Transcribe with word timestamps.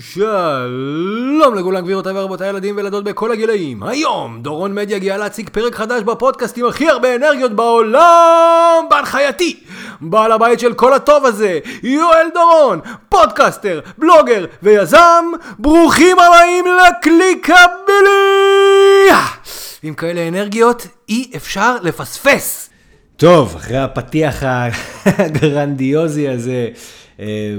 שלום 0.00 1.54
לכולם 1.54 1.84
גבירותיי 1.84 2.12
ורבותיי 2.12 2.48
ילדים 2.48 2.76
וילדות 2.76 3.04
בכל 3.04 3.32
הגילאים. 3.32 3.82
היום 3.82 4.42
דורון 4.42 4.74
מדיה 4.74 4.96
הגיע 4.96 5.16
להציג 5.16 5.48
פרק 5.48 5.74
חדש 5.74 6.02
בפודקאסט 6.02 6.58
עם 6.58 6.66
הכי 6.66 6.88
הרבה 6.88 7.16
אנרגיות 7.16 7.52
בעולם 7.52 8.84
בהנחייתי 8.90 9.60
בעל 10.00 10.32
הבית 10.32 10.60
של 10.60 10.74
כל 10.74 10.92
הטוב 10.92 11.26
הזה 11.26 11.58
יואל 11.82 12.26
דורון 12.34 12.80
פודקאסטר 13.08 13.80
בלוגר 13.98 14.44
ויזם. 14.62 15.24
ברוכים 15.58 16.16
הבאים 16.18 16.64
לקליקבילי 16.66 17.54
עם 19.82 19.94
כאלה 19.94 20.28
אנרגיות 20.28 20.86
אי 21.08 21.30
אפשר 21.36 21.76
לפספס. 21.82 22.70
טוב 23.16 23.54
אחרי 23.56 23.78
הפתיח 23.78 24.42
הגרנדיוזי 25.06 26.28
הזה 26.28 26.68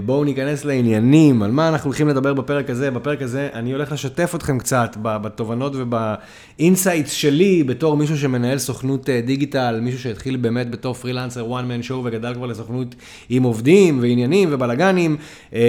בואו 0.05 0.23
ניכנס 0.23 0.65
לעניינים, 0.65 1.43
על 1.43 1.51
מה 1.51 1.69
אנחנו 1.69 1.87
הולכים 1.87 2.07
לדבר 2.07 2.33
בפרק 2.33 2.69
הזה. 2.69 2.91
בפרק 2.91 3.21
הזה 3.21 3.49
אני 3.53 3.71
הולך 3.71 3.91
לשתף 3.91 4.35
אתכם 4.35 4.59
קצת 4.59 4.97
בתובנות 5.01 5.73
וב 5.75 6.02
insights 6.02 7.11
שלי 7.11 7.63
בתור 7.63 7.97
מישהו 7.97 8.17
שמנהל 8.17 8.57
סוכנות 8.57 9.09
אה, 9.09 9.21
דיגיטל, 9.21 9.79
מישהו 9.81 9.99
שהתחיל 9.99 10.37
באמת 10.37 10.71
בתור 10.71 10.93
פרילנסר, 10.93 11.59
one 11.59 11.63
man 11.63 11.89
show 11.89 11.93
וגדל 12.03 12.33
כבר 12.33 12.45
לסוכנות 12.45 12.95
עם 13.29 13.43
עובדים 13.43 13.99
ועניינים 14.01 14.49
ובלאגנים, 14.51 15.17
אה, 15.53 15.59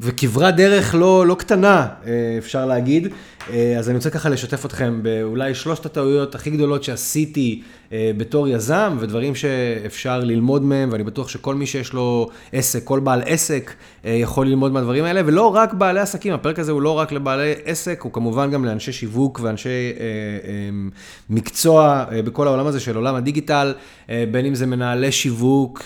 וכברת 0.00 0.56
דרך 0.56 0.94
לא, 0.94 1.26
לא 1.26 1.34
קטנה, 1.34 1.86
אפשר 2.38 2.66
להגיד. 2.66 3.08
אז 3.78 3.88
אני 3.88 3.96
רוצה 3.96 4.10
ככה 4.10 4.28
לשתף 4.28 4.66
אתכם 4.66 5.02
באולי 5.02 5.54
שלושת 5.54 5.86
הטעויות 5.86 6.34
הכי 6.34 6.50
גדולות 6.50 6.84
שעשיתי 6.84 7.62
בתור 7.92 8.48
יזם, 8.48 8.96
ודברים 9.00 9.34
שאפשר 9.34 10.20
ללמוד 10.20 10.62
מהם, 10.62 10.88
ואני 10.92 11.04
בטוח 11.04 11.28
שכל 11.28 11.54
מי 11.54 11.66
שיש 11.66 11.92
לו 11.92 12.30
עסק, 12.52 12.84
כל 12.84 13.00
בעל 13.00 13.22
עסק 13.26 13.74
אה, 14.04 14.10
יכול 14.10 14.46
ללמוד 14.46 14.72
מהדברים 14.72 15.04
האלה, 15.04 15.20
ולא 15.26 15.54
רק 15.54 15.74
בעלי 15.74 16.00
עסקים, 16.00 16.32
הפרק 16.32 16.58
הזה 16.58 16.72
הוא 16.72 16.82
לא 16.82 16.98
רק 16.98 17.12
לבעלי 17.12 17.52
עסק, 17.64 18.00
הוא 18.02 18.12
כמובן 18.12 18.50
גם 18.50 18.64
לאנשי 18.64 18.92
שיווק 18.92 19.40
ואנשי 19.42 19.68
אה, 19.68 20.04
אה, 20.44 20.70
מקצוע 21.30 22.04
בכל 22.10 22.46
העולם 22.46 22.66
הזה 22.66 22.80
של 22.80 22.96
עולם 22.96 23.14
הדיגיטל, 23.14 23.74
בין 24.30 24.46
אם 24.46 24.54
זה 24.54 24.66
מנהלי 24.66 25.12
שיווק 25.12 25.82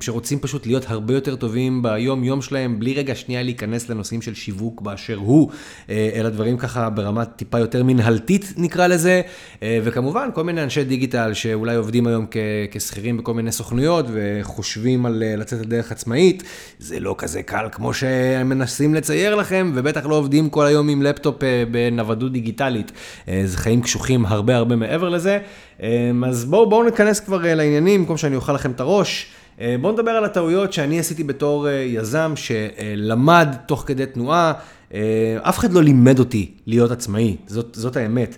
שרוצים 0.00 0.38
פשוט 0.38 0.66
להיות 0.66 0.84
הרבה 0.88 1.14
יותר 1.14 1.36
טובים 1.36 1.82
ביום-יום 1.82 2.42
שלהם, 2.42 2.78
בלי 2.78 2.94
רגע 2.94 3.14
שנייה 3.14 3.42
להיכנס 3.42 3.88
לנושאים 3.88 4.22
של 4.22 4.34
שיווק 4.34 4.80
באשר 4.80 5.16
הוא, 5.16 5.50
אלא 5.88 6.28
דברים 6.28 6.56
ככה 6.56 6.69
ברמה 6.94 7.24
טיפה 7.24 7.58
יותר 7.58 7.84
מנהלתית 7.84 8.54
נקרא 8.56 8.86
לזה, 8.86 9.20
וכמובן 9.62 10.28
כל 10.34 10.44
מיני 10.44 10.62
אנשי 10.62 10.84
דיגיטל 10.84 11.34
שאולי 11.34 11.76
עובדים 11.76 12.06
היום 12.06 12.26
כשכירים 12.70 13.16
בכל 13.16 13.34
מיני 13.34 13.52
סוכנויות 13.52 14.06
וחושבים 14.12 15.06
על 15.06 15.22
לצאת 15.36 15.60
לדרך. 15.60 15.92
עצמאית, 16.00 16.42
זה 16.78 17.00
לא 17.00 17.14
כזה 17.18 17.42
קל 17.42 17.68
כמו 17.72 17.94
שהם 17.94 18.48
מנסים 18.48 18.94
לצייר 18.94 19.34
לכם, 19.34 19.72
ובטח 19.74 20.06
לא 20.06 20.14
עובדים 20.14 20.50
כל 20.50 20.66
היום 20.66 20.88
עם 20.88 21.02
לפטופ 21.02 21.44
אה, 21.44 21.64
בנוודות 21.70 22.32
דיגיטלית. 22.32 22.92
אה, 23.28 23.42
זה 23.44 23.58
חיים 23.58 23.82
קשוחים 23.82 24.26
הרבה 24.26 24.56
הרבה 24.56 24.76
מעבר 24.76 25.08
לזה. 25.08 25.38
אה, 25.82 26.10
אז 26.26 26.44
בואו 26.44 26.68
בואו 26.68 26.84
ניכנס 26.84 27.20
כבר 27.20 27.38
לעניינים, 27.54 28.00
במקום 28.00 28.16
שאני 28.16 28.36
אוכל 28.36 28.52
לכם 28.52 28.70
את 28.70 28.80
הראש. 28.80 29.26
בואו 29.80 29.92
נדבר 29.92 30.10
על 30.10 30.24
הטעויות 30.24 30.72
שאני 30.72 31.00
עשיתי 31.00 31.24
בתור 31.24 31.68
יזם 31.68 32.32
שלמד 32.36 33.48
תוך 33.66 33.84
כדי 33.86 34.06
תנועה. 34.06 34.52
אף 35.42 35.58
אחד 35.58 35.72
לא 35.72 35.82
לימד 35.82 36.18
אותי 36.18 36.50
להיות 36.66 36.90
עצמאי, 36.90 37.36
זאת, 37.46 37.74
זאת 37.74 37.96
האמת. 37.96 38.36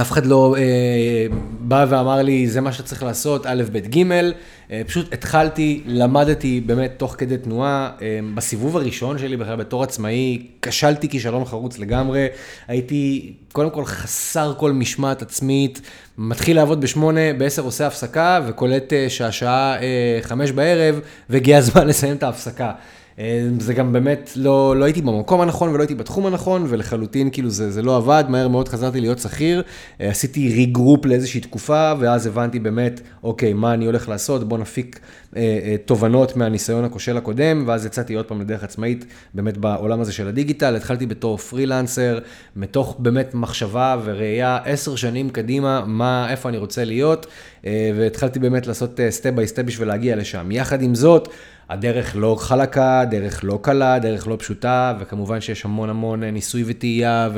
אף 0.00 0.12
אחד 0.12 0.26
לא 0.26 0.56
אה, 0.58 1.26
בא 1.60 1.86
ואמר 1.88 2.22
לי, 2.22 2.48
זה 2.48 2.60
מה 2.60 2.72
שצריך 2.72 3.02
לעשות, 3.02 3.46
א', 3.46 3.62
ב', 3.72 3.78
ג', 3.78 4.12
אה, 4.12 4.82
פשוט 4.86 5.12
התחלתי, 5.12 5.82
למדתי 5.86 6.60
באמת 6.60 6.94
תוך 6.96 7.14
כדי 7.18 7.38
תנועה. 7.38 7.90
אה, 8.02 8.20
בסיבוב 8.34 8.76
הראשון 8.76 9.18
שלי 9.18 9.36
בכלל 9.36 9.56
בתור 9.56 9.82
עצמאי, 9.82 10.46
כשלתי 10.62 11.08
כישלון 11.08 11.44
חרוץ 11.44 11.78
לגמרי. 11.78 12.26
הייתי 12.68 13.32
קודם 13.52 13.70
כל 13.70 13.84
חסר 13.84 14.54
כל 14.58 14.72
משמעת 14.72 15.22
עצמית, 15.22 15.80
מתחיל 16.18 16.56
לעבוד 16.56 16.80
בשמונה, 16.80 17.32
בעשר 17.38 17.62
עושה 17.62 17.86
הפסקה 17.86 18.40
וקולט 18.46 18.92
אה, 18.92 19.10
שהשעה 19.10 19.82
אה, 19.82 20.18
חמש 20.22 20.50
בערב, 20.50 21.00
והגיע 21.30 21.58
הזמן 21.58 21.86
לסיים 21.88 22.16
את 22.16 22.22
ההפסקה. 22.22 22.72
אה, 23.22 23.48
זה 23.58 23.74
גם 23.74 23.92
באמת, 23.92 24.30
לא, 24.36 24.76
לא 24.76 24.84
הייתי 24.84 25.02
במקום 25.02 25.40
הנכון 25.40 25.68
ולא 25.70 25.82
הייתי 25.82 25.94
בתחום 25.94 26.26
הנכון, 26.26 26.66
ולחלוטין 26.68 27.30
כאילו 27.30 27.50
זה, 27.50 27.70
זה 27.70 27.82
לא 27.82 27.96
עבד, 27.96 28.24
מהר 28.28 28.48
מאוד 28.48 28.68
חזרתי 28.68 29.00
להיות 29.00 29.18
שכיר, 29.18 29.62
אה, 30.00 30.08
עשיתי 30.08 30.54
regroup 30.54 31.06
לאיזושהי 31.06 31.40
תקופה, 31.40 31.92
ואז 31.98 32.26
הבנתי 32.26 32.58
באמת, 32.58 33.00
אוקיי, 33.22 33.52
מה 33.52 33.74
אני 33.74 33.86
הולך 33.86 34.08
לעשות, 34.08 34.48
בוא 34.48 34.58
נפיק 34.58 35.00
אה, 35.36 35.58
אה, 35.64 35.76
תובנות 35.84 36.36
מהניסיון 36.36 36.84
הכושל 36.84 37.16
הקודם, 37.16 37.64
ואז 37.66 37.86
יצאתי 37.86 38.14
עוד 38.14 38.24
פעם 38.24 38.40
לדרך 38.40 38.64
עצמאית, 38.64 39.04
באמת 39.34 39.58
בעולם 39.58 40.00
הזה 40.00 40.12
של 40.12 40.28
הדיגיטל, 40.28 40.76
התחלתי 40.76 41.06
בתור 41.06 41.36
פרילנסר, 41.36 42.18
מתוך 42.56 42.96
באמת 42.98 43.34
מחשבה 43.34 43.96
וראייה 44.04 44.58
עשר 44.64 44.96
שנים 44.96 45.30
קדימה, 45.30 45.84
מה, 45.86 46.30
איפה 46.30 46.48
אני 46.48 46.58
רוצה 46.58 46.84
להיות, 46.84 47.26
אה, 47.66 47.90
והתחלתי 47.96 48.38
באמת 48.38 48.66
לעשות 48.66 49.00
step 49.10 49.30
by 49.30 49.46
step 49.46 49.62
בשביל 49.62 49.88
להגיע 49.88 50.16
לשם. 50.16 50.50
יחד 50.50 50.82
עם 50.82 50.94
זאת, 50.94 51.28
הדרך 51.72 52.16
לא 52.16 52.36
חלקה, 52.40 53.04
דרך 53.10 53.44
לא 53.44 53.58
קלה, 53.62 53.98
דרך 53.98 54.28
לא 54.28 54.36
פשוטה, 54.38 54.94
וכמובן 55.00 55.40
שיש 55.40 55.64
המון 55.64 55.90
המון 55.90 56.24
ניסוי 56.24 56.64
וטעייה, 56.66 57.28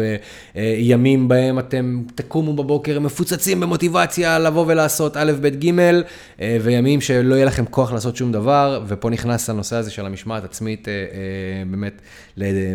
וימים 0.54 1.28
בהם 1.28 1.58
אתם 1.58 2.02
תקומו 2.14 2.52
בבוקר 2.52 3.00
מפוצצים 3.00 3.60
במוטיבציה 3.60 4.38
לבוא 4.38 4.64
ולעשות 4.68 5.16
א', 5.16 5.32
ב', 5.40 5.64
ג', 5.64 5.70
וימים 6.62 7.00
שלא 7.00 7.34
יהיה 7.34 7.44
לכם 7.44 7.64
כוח 7.64 7.92
לעשות 7.92 8.16
שום 8.16 8.32
דבר, 8.32 8.84
ופה 8.86 9.10
נכנס 9.10 9.50
הנושא 9.50 9.76
הזה 9.76 9.90
של 9.90 10.06
המשמעת 10.06 10.44
עצמית, 10.44 10.88
אה, 10.88 10.92
אה, 10.92 10.98
באמת 11.70 12.02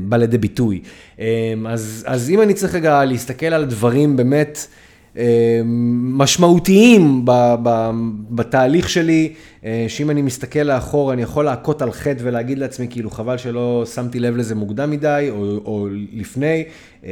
בא 0.01 0.17
לידי 0.17 0.37
ביטוי. 0.37 0.81
אז, 1.67 2.05
אז 2.07 2.29
אם 2.29 2.41
אני 2.41 2.53
צריך 2.53 2.75
רגע 2.75 3.05
להסתכל 3.05 3.45
על 3.45 3.65
דברים 3.65 4.17
באמת, 4.17 4.67
משמעותיים 6.13 7.25
בתהליך 8.29 8.89
שלי, 8.89 9.33
אה, 9.65 9.85
שאם 9.87 10.09
אני 10.09 10.21
מסתכל 10.21 10.59
לאחור, 10.59 11.13
אני 11.13 11.21
יכול 11.21 11.45
להכות 11.45 11.81
על 11.81 11.91
חטא 11.91 12.17
ולהגיד 12.19 12.59
לעצמי, 12.59 12.87
כאילו, 12.89 13.09
חבל 13.09 13.37
שלא 13.37 13.83
שמתי 13.93 14.19
לב 14.19 14.37
לזה 14.37 14.55
מוקדם 14.55 14.91
מדי, 14.91 15.27
או, 15.29 15.57
או 15.65 15.87
לפני, 16.13 16.63
אה, 17.05 17.11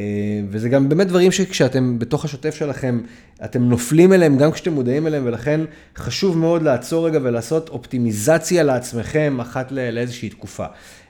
וזה 0.50 0.70
גם 0.70 0.90
באמת 0.90 1.08
דברים 1.08 1.32
שכשאתם 1.32 2.00
בתוך 2.00 2.26
השוטף 2.26 2.56
שלכם, 2.56 3.00
אתם 3.46 3.64
נופלים 3.64 4.14
אליהם 4.14 4.38
גם 4.38 4.52
כשאתם 4.52 4.74
מודעים 4.74 5.08
אליהם, 5.08 5.24
ולכן 5.26 5.62
חשוב 5.98 6.38
מאוד 6.38 6.62
לעצור 6.62 7.08
רגע 7.08 7.20
ולעשות 7.24 7.70
אופטימיזציה 7.70 8.64
לעצמכם 8.64 9.38
אחת 9.42 9.72
לאיזושהי 9.72 10.30
תקופה. 10.30 10.66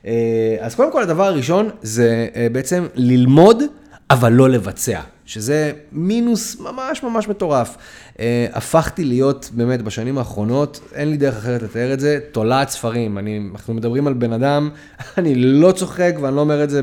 אה, 0.06 0.56
אז 0.60 0.76
קודם 0.76 0.92
כל, 0.92 1.04
הדבר 1.04 1.24
הראשון 1.24 1.70
זה 1.82 2.28
בעצם 2.52 2.86
ללמוד, 2.96 3.64
אבל 4.10 4.34
לא 4.34 4.50
לבצע. 4.50 5.02
שזה 5.28 5.72
מינוס 5.92 6.60
ממש 6.60 7.04
ממש 7.04 7.28
מטורף. 7.28 7.78
Uh, 8.14 8.20
הפכתי 8.54 9.04
להיות, 9.04 9.50
באמת, 9.54 9.82
בשנים 9.82 10.18
האחרונות, 10.18 10.80
אין 10.94 11.10
לי 11.10 11.18
דרך 11.18 11.36
אחרת 11.36 11.62
לתאר 11.64 11.94
את 11.94 12.00
זה, 12.00 12.20
תולעת 12.32 12.70
ספרים. 12.70 13.18
אני, 13.18 13.42
אנחנו 13.52 13.74
מדברים 13.74 14.08
על 14.08 14.14
בן 14.14 14.34
אדם, 14.34 14.70
אני 15.18 15.36
לא 15.36 15.72
צוחק 15.72 16.16
ואני 16.22 16.36
לא 16.36 16.42
אומר 16.42 16.64
את 16.64 16.70
זה 16.70 16.82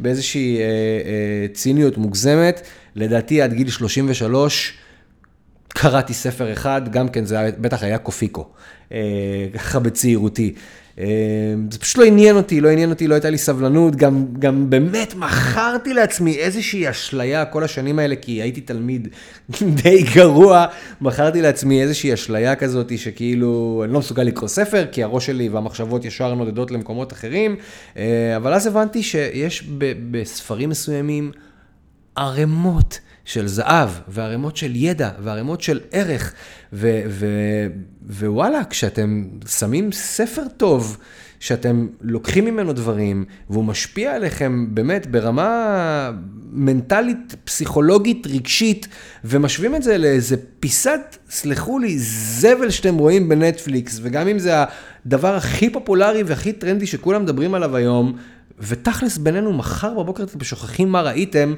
באיזושהי 0.00 0.58
uh, 0.58 0.60
uh, 1.52 1.56
ציניות 1.56 1.98
מוגזמת. 1.98 2.60
לדעתי, 2.96 3.42
עד 3.42 3.52
גיל 3.52 3.70
33, 3.70 4.78
קראתי 5.68 6.14
ספר 6.14 6.52
אחד, 6.52 6.92
גם 6.92 7.08
כן, 7.08 7.24
זה 7.24 7.50
בטח 7.58 7.82
היה 7.82 7.98
קופיקו, 7.98 8.48
ככה 9.54 9.78
בצעירותי. 9.78 10.54
אה, 10.98 11.04
זה 11.70 11.78
פשוט 11.78 11.98
לא 11.98 12.04
עניין 12.04 12.36
אותי, 12.36 12.60
לא 12.60 12.68
עניין 12.68 12.90
אותי, 12.90 13.08
לא 13.08 13.14
הייתה 13.14 13.30
לי 13.30 13.38
סבלנות, 13.38 13.96
גם, 13.96 14.26
גם 14.38 14.70
באמת 14.70 15.14
מכרתי 15.14 15.94
לעצמי 15.94 16.36
איזושהי 16.36 16.90
אשליה 16.90 17.44
כל 17.44 17.64
השנים 17.64 17.98
האלה, 17.98 18.16
כי 18.16 18.32
הייתי 18.32 18.60
תלמיד 18.60 19.08
די 19.82 20.02
גרוע, 20.14 20.66
מכרתי 21.00 21.42
לעצמי 21.42 21.82
איזושהי 21.82 22.14
אשליה 22.14 22.56
כזאת, 22.56 22.98
שכאילו, 22.98 23.82
אני 23.84 23.92
לא 23.92 23.98
מסוגל 23.98 24.22
לקרוא 24.22 24.48
ספר, 24.48 24.86
כי 24.92 25.02
הראש 25.02 25.26
שלי 25.26 25.48
והמחשבות 25.48 26.04
ישר 26.04 26.34
נודדות 26.34 26.70
למקומות 26.70 27.12
אחרים, 27.12 27.56
אה, 27.96 28.36
אבל 28.36 28.54
אז 28.54 28.66
הבנתי 28.66 29.02
שיש 29.02 29.64
בספרים 30.10 30.68
מסוימים 30.68 31.32
ערימות. 32.16 32.98
של 33.24 33.46
זהב, 33.46 33.88
וערימות 34.08 34.56
של 34.56 34.76
ידע, 34.76 35.10
וערימות 35.22 35.60
של 35.60 35.80
ערך, 35.92 36.32
ו- 36.72 37.02
ו- 37.08 37.66
ווואלה, 38.10 38.64
כשאתם 38.64 39.24
שמים 39.46 39.92
ספר 39.92 40.42
טוב, 40.56 40.96
שאתם 41.40 41.86
לוקחים 42.00 42.44
ממנו 42.44 42.72
דברים, 42.72 43.24
והוא 43.50 43.64
משפיע 43.64 44.14
עליכם 44.14 44.66
באמת 44.74 45.06
ברמה 45.06 46.10
מנטלית, 46.52 47.36
פסיכולוגית, 47.44 48.26
רגשית, 48.26 48.88
ומשווים 49.24 49.74
את 49.74 49.82
זה 49.82 49.98
לאיזה 49.98 50.36
פיסת, 50.60 51.16
סלחו 51.30 51.78
לי, 51.78 51.98
זבל 51.98 52.70
שאתם 52.70 52.98
רואים 52.98 53.28
בנטפליקס, 53.28 53.98
וגם 54.02 54.28
אם 54.28 54.38
זה 54.38 54.52
הדבר 55.06 55.34
הכי 55.34 55.70
פופולרי 55.70 56.22
והכי 56.22 56.52
טרנדי 56.52 56.86
שכולם 56.86 57.22
מדברים 57.22 57.54
עליו 57.54 57.76
היום, 57.76 58.16
ותכלס 58.58 59.18
בינינו, 59.18 59.52
מחר 59.52 59.94
בבוקר 59.94 60.22
אתם 60.22 60.44
שוכחים 60.44 60.88
מה 60.88 61.02
ראיתם, 61.02 61.54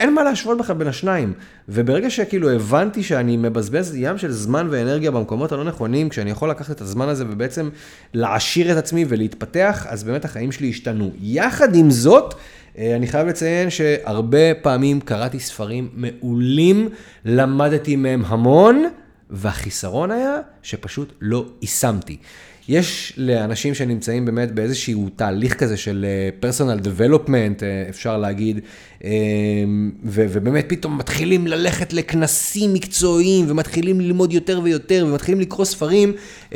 אין 0.00 0.14
מה 0.14 0.22
להשוות 0.22 0.58
בכלל 0.58 0.76
בין 0.76 0.88
השניים. 0.88 1.32
וברגע 1.68 2.10
שכאילו 2.10 2.50
הבנתי 2.50 3.02
שאני 3.02 3.36
מבזבז 3.36 3.96
ים 3.96 4.18
של 4.18 4.32
זמן 4.32 4.68
ואנרגיה 4.70 5.10
במקומות 5.10 5.52
הלא 5.52 5.64
נכונים, 5.64 6.08
כשאני 6.08 6.30
יכול 6.30 6.50
לקחת 6.50 6.70
את 6.70 6.80
הזמן 6.80 7.08
הזה 7.08 7.24
ובעצם 7.28 7.68
להעשיר 8.14 8.72
את 8.72 8.76
עצמי 8.76 9.04
ולהתפתח, 9.08 9.86
אז 9.88 10.04
באמת 10.04 10.24
החיים 10.24 10.52
שלי 10.52 10.68
השתנו. 10.70 11.10
יחד 11.20 11.74
עם 11.74 11.90
זאת, 11.90 12.34
אה, 12.78 12.96
אני 12.96 13.06
חייב 13.06 13.26
לציין 13.26 13.70
שהרבה 13.70 14.54
פעמים 14.62 15.00
קראתי 15.00 15.40
ספרים 15.40 15.88
מעולים, 15.94 16.88
למדתי 17.24 17.96
מהם 17.96 18.22
המון, 18.26 18.84
והחיסרון 19.30 20.10
היה 20.10 20.36
שפשוט 20.62 21.12
לא 21.20 21.46
יישמתי. 21.62 22.16
יש 22.68 23.12
לאנשים 23.16 23.74
שנמצאים 23.74 24.24
באמת 24.24 24.52
באיזשהו 24.52 25.08
תהליך 25.16 25.54
כזה 25.54 25.76
של 25.76 26.06
פרסונל 26.40 26.78
uh, 26.78 26.82
development, 26.82 27.60
uh, 27.60 27.90
אפשר 27.90 28.18
להגיד, 28.18 28.60
ו- 29.04 30.26
ובאמת 30.28 30.64
פתאום 30.68 30.98
מתחילים 30.98 31.46
ללכת 31.46 31.92
לכנסים 31.92 32.74
מקצועיים, 32.74 33.44
ומתחילים 33.48 34.00
ללמוד 34.00 34.32
יותר 34.32 34.60
ויותר, 34.62 35.04
ומתחילים 35.08 35.40
לקרוא 35.40 35.64
ספרים, 35.64 36.12
uh, 36.50 36.54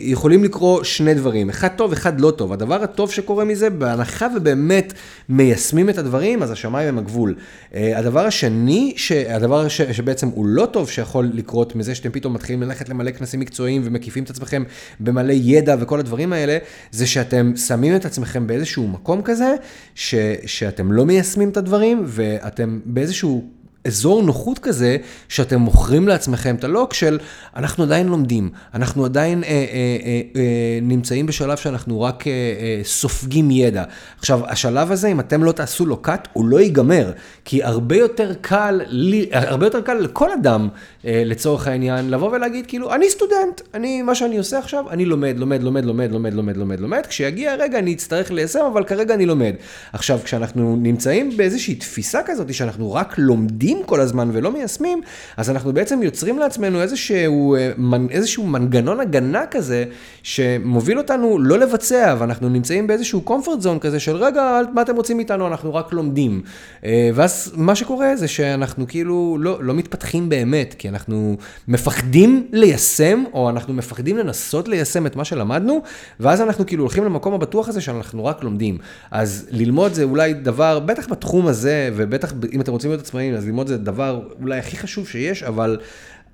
יכולים 0.00 0.44
לקרוא 0.44 0.84
שני 0.84 1.14
דברים, 1.14 1.48
אחד 1.48 1.68
טוב, 1.68 1.92
אחד 1.92 2.20
לא 2.20 2.30
טוב. 2.30 2.52
הדבר 2.52 2.82
הטוב 2.82 3.10
שקורה 3.10 3.44
מזה, 3.44 3.70
בהנחה 3.70 4.26
ובאמת 4.36 4.92
מיישמים 5.28 5.90
את 5.90 5.98
הדברים, 5.98 6.42
אז 6.42 6.50
השמיים 6.50 6.88
הם 6.88 6.98
הגבול. 6.98 7.34
Uh, 7.72 7.74
הדבר 7.96 8.26
השני, 8.26 8.94
הדבר 9.28 9.68
ש- 9.68 9.82
שבעצם 9.82 10.28
הוא 10.28 10.46
לא 10.46 10.66
טוב 10.66 10.90
שיכול 10.90 11.30
לקרות 11.34 11.76
מזה 11.76 11.94
שאתם 11.94 12.10
פתאום 12.10 12.34
מתחילים 12.34 12.62
ללכת 12.62 12.88
למלא 12.88 13.10
כנסים 13.10 13.40
מקצועיים 13.40 13.82
ומקיפים 13.84 14.24
את 14.24 14.30
עצמכם 14.30 14.62
במלא 15.00 15.32
ידע 15.32 15.76
וכל 15.80 16.00
הדברים 16.00 16.32
האלה, 16.32 16.58
זה 16.90 17.06
שאתם 17.06 17.52
שמים 17.56 17.96
את 17.96 18.04
עצמכם 18.04 18.46
באיזשהו 18.46 18.88
מקום 18.88 19.22
כזה, 19.22 19.54
ש, 19.94 20.14
שאתם 20.46 20.92
לא 20.92 21.06
מיישמים 21.06 21.48
את 21.48 21.56
הדברים, 21.56 21.79
ואתם 22.06 22.80
באיזשהו 22.84 23.50
אזור 23.84 24.22
נוחות 24.22 24.58
כזה, 24.58 24.96
שאתם 25.28 25.60
מוכרים 25.60 26.08
לעצמכם 26.08 26.54
את 26.54 26.64
הלוק 26.64 26.94
של, 26.94 27.18
אנחנו 27.56 27.84
עדיין 27.84 28.08
לומדים, 28.08 28.50
אנחנו 28.74 29.04
עדיין 29.04 29.44
אה, 29.44 29.48
אה, 29.48 29.54
אה, 29.54 30.20
אה, 30.36 30.78
נמצאים 30.82 31.26
בשלב 31.26 31.56
שאנחנו 31.56 32.00
רק 32.00 32.26
אה, 32.26 32.32
אה, 32.32 32.80
סופגים 32.84 33.50
ידע. 33.50 33.84
עכשיו, 34.18 34.40
השלב 34.46 34.92
הזה, 34.92 35.08
אם 35.08 35.20
אתם 35.20 35.44
לא 35.44 35.52
תעשו 35.52 35.86
לו 35.86 36.02
cut, 36.06 36.28
הוא 36.32 36.44
לא 36.44 36.60
ייגמר, 36.60 37.12
כי 37.44 37.62
הרבה 37.62 37.96
יותר 37.96 38.32
קל, 38.40 38.80
לי, 38.86 39.28
הרבה 39.32 39.66
יותר 39.66 39.80
קל 39.80 39.94
לכל 39.94 40.32
אדם, 40.32 40.68
אה, 41.04 41.22
לצורך 41.26 41.66
העניין, 41.66 42.10
לבוא 42.10 42.30
ולהגיד, 42.30 42.66
כאילו, 42.66 42.94
אני 42.94 43.10
סטודנט, 43.10 43.60
אני, 43.74 44.02
מה 44.02 44.14
שאני 44.14 44.38
עושה 44.38 44.58
עכשיו, 44.58 44.90
אני 44.90 45.04
לומד, 45.04 45.34
לומד, 45.38 45.62
לומד, 45.62 45.84
לומד, 45.84 46.10
לומד, 46.10 46.34
לומד, 46.34 46.56
לומד, 46.56 46.80
לומד, 46.80 47.06
כשיגיע 47.06 47.52
הרגע 47.52 47.78
אני 47.78 47.92
אצטרך 47.92 48.30
ליישם, 48.30 48.64
אבל 48.72 48.84
כרגע 48.84 49.14
אני 49.14 49.26
לומד. 49.26 49.54
עכשיו, 49.92 50.20
כשאנחנו 50.24 50.76
נמצאים 50.76 51.36
באיזושהי 51.36 51.74
תפיסה 51.74 52.20
כזאת, 52.26 52.54
שאנחנו 52.54 52.92
רק 52.92 53.14
לומדים, 53.18 53.69
לומדים 53.70 53.86
כל 53.86 54.00
הזמן 54.00 54.30
ולא 54.32 54.52
מיישמים, 54.52 55.00
אז 55.36 55.50
אנחנו 55.50 55.72
בעצם 55.72 56.02
יוצרים 56.02 56.38
לעצמנו 56.38 56.82
איזשהו, 56.82 57.56
אה, 57.56 57.70
איזשהו 58.10 58.46
מנגנון 58.46 59.00
הגנה 59.00 59.46
כזה, 59.50 59.84
שמוביל 60.22 60.98
אותנו 60.98 61.38
לא 61.38 61.58
לבצע, 61.58 62.16
ואנחנו 62.18 62.48
נמצאים 62.48 62.86
באיזשהו 62.86 63.22
comfort 63.26 63.64
zone 63.64 63.78
כזה 63.80 64.00
של 64.00 64.16
רגע, 64.16 64.60
מה 64.74 64.82
אתם 64.82 64.96
רוצים 64.96 65.16
מאיתנו, 65.16 65.46
אנחנו 65.46 65.74
רק 65.74 65.92
לומדים. 65.92 66.42
אה, 66.84 67.10
ואז 67.14 67.52
מה 67.56 67.74
שקורה 67.74 68.16
זה 68.16 68.28
שאנחנו 68.28 68.88
כאילו 68.88 69.36
לא, 69.40 69.64
לא 69.64 69.74
מתפתחים 69.74 70.28
באמת, 70.28 70.74
כי 70.78 70.88
אנחנו 70.88 71.36
מפחדים 71.68 72.46
ליישם, 72.52 73.24
או 73.32 73.50
אנחנו 73.50 73.74
מפחדים 73.74 74.16
לנסות 74.16 74.68
ליישם 74.68 75.06
את 75.06 75.16
מה 75.16 75.24
שלמדנו, 75.24 75.82
ואז 76.20 76.40
אנחנו 76.40 76.66
כאילו 76.66 76.82
הולכים 76.82 77.04
למקום 77.04 77.34
הבטוח 77.34 77.68
הזה 77.68 77.80
שאנחנו 77.80 78.24
רק 78.24 78.44
לומדים. 78.44 78.78
אז 79.10 79.46
ללמוד 79.50 79.94
זה 79.94 80.02
אולי 80.04 80.32
דבר, 80.32 80.78
בטח 80.78 81.08
בתחום 81.08 81.46
הזה, 81.46 81.90
ובטח 81.96 82.32
אם 82.52 82.60
אתם 82.60 82.72
רוצים 82.72 82.90
להיות 82.90 83.02
עצמאים, 83.02 83.34
אז 83.34 83.46
ללמוד 83.46 83.59
ללמוד 83.60 83.66
זה 83.66 83.84
דבר 83.84 84.20
אולי 84.42 84.58
הכי 84.58 84.76
חשוב 84.76 85.08
שיש, 85.08 85.42
אבל 85.42 85.78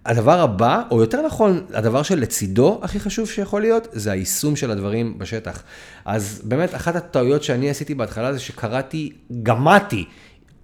הדבר 0.07 0.41
הבא, 0.41 0.83
או 0.91 1.01
יותר 1.01 1.27
נכון, 1.27 1.65
הדבר 1.75 2.03
שלצידו 2.03 2.81
הכי 2.83 3.01
חשוב 3.01 3.29
שיכול 3.29 3.61
להיות, 3.61 3.89
זה 3.93 4.13
היישום 4.13 4.57
של 4.57 4.71
הדברים 4.71 5.19
בשטח. 5.19 5.63
אז 6.05 6.43
באמת, 6.45 6.75
אחת 6.75 6.97
הטעויות 6.97 7.43
שאני 7.43 7.71
עשיתי 7.71 7.95
בהתחלה 7.95 8.33
זה 8.33 8.39
שקראתי, 8.39 9.13
גמדתי, 9.43 10.05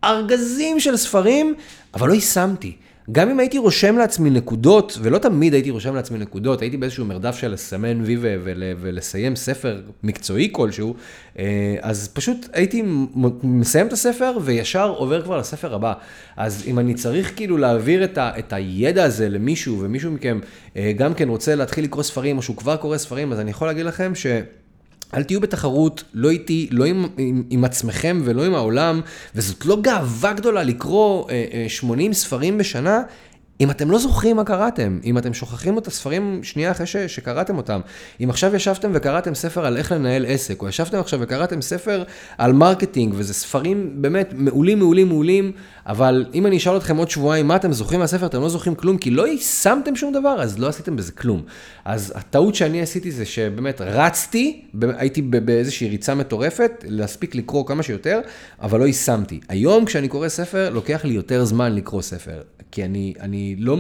ארגזים 0.04 0.80
של 0.80 0.96
ספרים, 0.96 1.54
אבל 1.94 2.08
לא 2.08 2.14
יישמתי. 2.14 2.76
גם 3.12 3.30
אם 3.30 3.38
הייתי 3.40 3.58
רושם 3.58 3.98
לעצמי 3.98 4.30
נקודות, 4.30 4.98
ולא 5.02 5.18
תמיד 5.18 5.54
הייתי 5.54 5.70
רושם 5.70 5.94
לעצמי 5.94 6.18
נקודות, 6.18 6.62
הייתי 6.62 6.76
באיזשהו 6.76 7.04
מרדף 7.04 7.36
של 7.36 7.52
לסמן 7.52 8.00
וי 8.04 8.16
ול, 8.20 8.62
ולסיים 8.80 9.36
ספר 9.36 9.80
מקצועי 10.02 10.48
כלשהו, 10.52 10.94
אה, 11.38 11.76
אז 11.80 12.08
פשוט 12.08 12.48
הייתי 12.52 12.82
מסיים 13.42 13.86
את 13.86 13.92
הספר 13.92 14.36
וישר 14.42 14.88
עובר 14.88 15.22
כבר 15.22 15.38
לספר 15.38 15.74
הבא. 15.74 15.92
אז 16.36 16.64
אם 16.66 16.78
אני 16.78 16.94
צריך 16.94 17.36
כאילו 17.36 17.56
להעביר 17.56 18.04
את, 18.04 18.18
ה, 18.18 18.30
את 18.38 18.52
הידע 18.52 19.04
הזה 19.04 19.28
למישהו, 19.28 19.80
ומישהו 19.80 20.12
מכם 20.12 20.40
אה, 20.76 20.92
גם 20.96 21.14
כן 21.14 21.28
רוצה 21.28 21.54
להתחיל 21.54 21.84
לקרוא 21.84 22.02
ספרים, 22.02 22.36
או 22.36 22.42
שהוא 22.42 22.56
כבר 22.56 22.76
קורא 22.76 22.98
ספרים, 22.98 23.32
אז 23.32 23.40
אני 23.40 23.50
יכול 23.50 23.68
להגיד 23.68 23.86
לכם 23.86 24.14
ש... 24.14 24.26
אל 25.14 25.22
תהיו 25.22 25.40
בתחרות, 25.40 26.04
לא 26.14 26.30
איתי, 26.30 26.68
לא 26.70 26.84
עם, 26.84 27.06
עם, 27.18 27.42
עם 27.50 27.64
עצמכם 27.64 28.20
ולא 28.24 28.44
עם 28.44 28.54
העולם, 28.54 29.00
וזאת 29.34 29.66
לא 29.66 29.78
גאווה 29.80 30.32
גדולה 30.32 30.62
לקרוא 30.62 31.30
אה, 31.30 31.44
אה, 31.52 31.68
80 31.68 32.12
ספרים 32.12 32.58
בשנה, 32.58 33.02
אם 33.60 33.70
אתם 33.70 33.90
לא 33.90 33.98
זוכרים 33.98 34.36
מה 34.36 34.44
קראתם, 34.44 34.98
אם 35.04 35.18
אתם 35.18 35.34
שוכחים 35.34 35.78
את 35.78 35.86
הספרים 35.86 36.40
שנייה 36.42 36.70
אחרי 36.70 36.86
ש, 36.86 36.96
שקראתם 36.96 37.56
אותם, 37.56 37.80
אם 38.24 38.30
עכשיו 38.30 38.54
ישבתם 38.54 38.90
וקראתם 38.94 39.34
ספר 39.34 39.66
על 39.66 39.76
איך 39.76 39.92
לנהל 39.92 40.26
עסק, 40.28 40.62
או 40.62 40.68
ישבתם 40.68 40.98
עכשיו 40.98 41.20
וקראתם 41.22 41.62
ספר 41.62 42.04
על 42.38 42.52
marketing, 42.52 43.14
וזה 43.16 43.34
ספרים 43.34 44.02
באמת 44.02 44.32
מעולים, 44.36 44.78
מעולים, 44.78 45.08
מעולים, 45.08 45.52
אבל 45.86 46.26
אם 46.34 46.46
אני 46.46 46.56
אשאל 46.56 46.76
אתכם 46.76 46.96
עוד 46.96 47.10
שבועיים 47.10 47.48
מה 47.48 47.56
אתם 47.56 47.72
זוכרים 47.72 48.00
מהספר, 48.00 48.26
אתם 48.26 48.40
לא 48.40 48.48
זוכרים 48.48 48.74
כלום, 48.74 48.98
כי 48.98 49.10
לא 49.10 49.28
יישמתם 49.28 49.96
שום 49.96 50.12
דבר, 50.12 50.42
אז 50.42 50.58
לא 50.58 50.68
עשיתם 50.68 50.96
בזה 50.96 51.12
כלום. 51.12 51.42
אז 51.84 52.12
הטעות 52.16 52.54
שאני 52.54 52.82
עשיתי 52.82 53.10
זה 53.10 53.24
שבאמת 53.24 53.80
רצתי, 53.80 54.62
הייתי 54.82 55.22
באיזושהי 55.22 55.88
ריצה 55.88 56.14
מטורפת, 56.14 56.84
להספיק 56.88 57.34
לקרוא 57.34 57.66
כמה 57.66 57.82
שיותר, 57.82 58.20
אבל 58.62 58.80
לא 58.80 58.84
יישמתי. 58.84 59.40
היום 59.48 59.84
כשאני 59.84 60.08
קורא 60.08 60.28
ספר, 60.28 60.70
לוקח 60.70 61.04
לי 61.04 61.14
יותר 61.14 61.44
זמן 61.44 61.74
לקרוא 61.74 62.02
ספר, 62.02 62.40
כי 62.72 62.84
אני, 62.84 63.14
אני 63.20 63.56
לא 63.58 63.78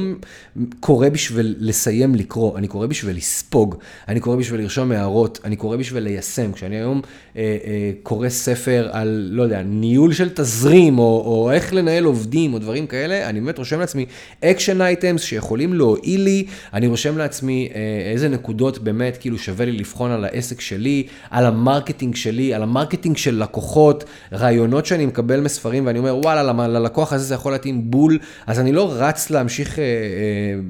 קורא 0.80 1.08
בשביל 1.08 1.56
לסיים 1.58 2.14
לקרוא, 2.14 2.58
אני 2.58 2.68
קורא 2.68 2.86
בשביל 2.86 3.16
לספוג, 3.16 3.76
אני 4.08 4.20
קורא 4.20 4.36
בשביל 4.36 4.60
לרשום 4.60 4.92
הערות, 4.92 5.40
אני 5.44 5.56
קורא 5.56 5.76
בשביל 5.76 6.02
ליישם. 6.02 6.52
כשאני 6.52 6.76
היום 6.76 7.00
אה, 7.36 7.42
אה, 7.64 7.92
קורא 8.02 8.28
ספר 8.28 8.88
על, 8.92 9.28
לא 9.32 9.42
יודע, 9.42 9.62
ניהול 9.62 10.12
של 10.12 10.30
תזרים, 10.34 10.98
או, 10.98 11.22
או 11.26 11.52
איך 11.52 11.74
לנהל... 11.74 11.91
לנהל 11.92 12.04
עובדים 12.04 12.54
או 12.54 12.58
דברים 12.58 12.86
כאלה, 12.86 13.28
אני 13.28 13.40
באמת 13.40 13.58
רושם 13.58 13.80
לעצמי 13.80 14.06
action 14.44 14.80
items 14.80 15.22
שיכולים 15.22 15.74
להועיל 15.74 16.20
לי, 16.20 16.44
אני 16.74 16.86
רושם 16.86 17.18
לעצמי 17.18 17.68
אה, 17.74 18.10
איזה 18.12 18.28
נקודות 18.28 18.78
באמת 18.78 19.16
כאילו 19.16 19.38
שווה 19.38 19.64
לי 19.64 19.72
לבחון 19.72 20.10
על 20.10 20.24
העסק 20.24 20.60
שלי, 20.60 21.06
על 21.30 21.46
ה 21.46 21.53
marketing 21.53 22.14
שלי, 22.14 22.54
על 22.54 22.62
ה 22.62 22.67
marketing 22.67 23.16
של 23.16 23.42
לקוחות, 23.42 24.04
רעיונות 24.32 24.86
שאני 24.86 25.06
מקבל 25.06 25.40
מספרים 25.40 25.86
ואני 25.86 25.98
אומר 25.98 26.16
וואלה, 26.16 26.68
ללקוח 26.68 27.12
הזה 27.12 27.24
זה 27.24 27.34
יכול 27.34 27.52
להתאים 27.52 27.90
בול, 27.90 28.18
אז 28.46 28.60
אני 28.60 28.72
לא 28.72 28.92
רץ 28.92 29.30
להמשיך 29.30 29.78
אה, 29.78 29.84
אה, 29.84 29.88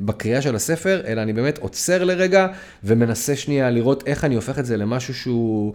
בקריאה 0.05 0.43
של 0.43 0.57
הספר, 0.57 1.00
אלא 1.07 1.23
אני 1.23 1.33
באמת 1.33 1.59
עוצר 1.59 2.05
לרגע 2.05 2.47
ומנסה 2.85 3.37
שנייה 3.37 3.71
לראות 3.71 4.02
איך 4.07 4.25
אני 4.25 4.35
הופך 4.35 4.59
את 4.59 4.67
זה 4.67 4.76
למשהו 4.76 5.14
שהוא... 5.14 5.73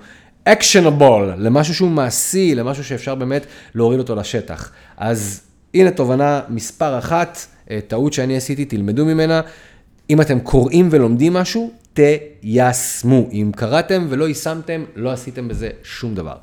actionable, 0.47 1.35
למשהו 1.37 1.75
שהוא 1.75 1.89
מעשי, 1.89 2.55
למשהו 2.55 2.83
שאפשר 2.83 3.15
באמת 3.15 3.45
להוריד 3.75 3.99
אותו 3.99 4.15
לשטח. 4.15 4.71
אז 4.97 5.41
הנה 5.73 5.91
תובנה 5.91 6.41
מספר 6.49 6.97
אחת, 6.99 7.37
אה, 7.71 7.79
טעות 7.87 8.13
שאני 8.13 8.37
עשיתי, 8.37 8.65
תלמדו 8.65 9.05
ממנה. 9.05 9.41
אם 10.09 10.21
אתם 10.21 10.39
קוראים 10.39 10.87
ולומדים 10.91 11.33
משהו, 11.33 11.71
תיישמו. 11.93 13.29
אם 13.31 13.51
קראתם 13.55 14.05
ולא 14.09 14.27
יישמתם, 14.27 14.83
לא 14.95 15.11
עשיתם 15.11 15.47
בזה 15.47 15.69
שום 15.83 16.15
דבר. 16.15 16.35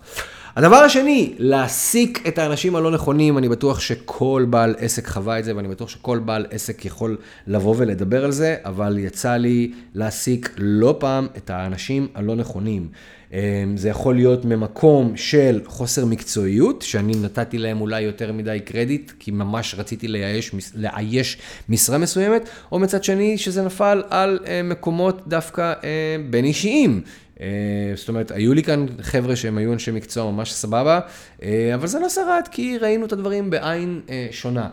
הדבר 0.56 0.76
השני, 0.76 1.34
להעסיק 1.38 2.28
את 2.28 2.38
האנשים 2.38 2.76
הלא 2.76 2.90
נכונים, 2.90 3.38
אני 3.38 3.48
בטוח 3.48 3.80
שכל 3.80 4.46
בעל 4.50 4.74
עסק 4.78 5.08
חווה 5.08 5.38
את 5.38 5.44
זה, 5.44 5.56
ואני 5.56 5.68
בטוח 5.68 5.88
שכל 5.88 6.18
בעל 6.18 6.46
עסק 6.50 6.84
יכול 6.84 7.16
לבוא 7.46 7.74
ולדבר 7.78 8.24
על 8.24 8.32
זה, 8.32 8.56
אבל 8.64 8.98
יצא 8.98 9.36
לי 9.36 9.72
להעסיק 9.94 10.54
לא 10.58 10.96
פעם 10.98 11.26
את 11.36 11.50
האנשים 11.50 12.08
הלא 12.14 12.36
נכונים. 12.36 12.88
אמ, 13.34 13.76
זה 13.76 13.88
יכול 13.88 14.14
להיות 14.14 14.44
ממקום 14.44 15.16
של 15.16 15.60
חוסר 15.66 16.04
מקצועיות, 16.04 16.82
שאני 16.82 17.12
נתתי 17.22 17.58
להם 17.58 17.80
אולי 17.80 18.00
יותר 18.00 18.32
מדי 18.32 18.60
קרדיט, 18.64 19.12
כי 19.18 19.30
ממש 19.30 19.74
רציתי 19.78 20.08
לאייש, 20.08 20.50
לאייש 20.74 21.38
משרה 21.68 21.98
מסוימת, 21.98 22.48
או 22.72 22.78
מצד 22.78 23.04
שני 23.04 23.38
שזה 23.38 23.62
נפל 23.62 24.02
על 24.10 24.38
אה, 24.46 24.62
מקומות 24.62 25.28
דווקא 25.28 25.72
אה, 25.84 26.16
בין 26.30 26.44
אישיים. 26.44 27.00
אה, 27.40 27.46
זאת 27.94 28.08
אומרת, 28.08 28.30
היו 28.30 28.54
לי 28.54 28.62
כאן 28.62 28.86
חבר'ה 29.00 29.36
שהם 29.36 29.58
היו 29.58 29.72
אנשי 29.72 29.90
מקצוע 29.90 30.30
ממש 30.30 30.52
סבבה, 30.52 31.00
אבל 31.74 31.86
זה 31.86 31.98
לא 31.98 32.08
שרד, 32.08 32.48
כי 32.50 32.78
ראינו 32.78 33.06
את 33.06 33.12
הדברים 33.12 33.50
בעין 33.50 34.00
שונה. 34.30 34.68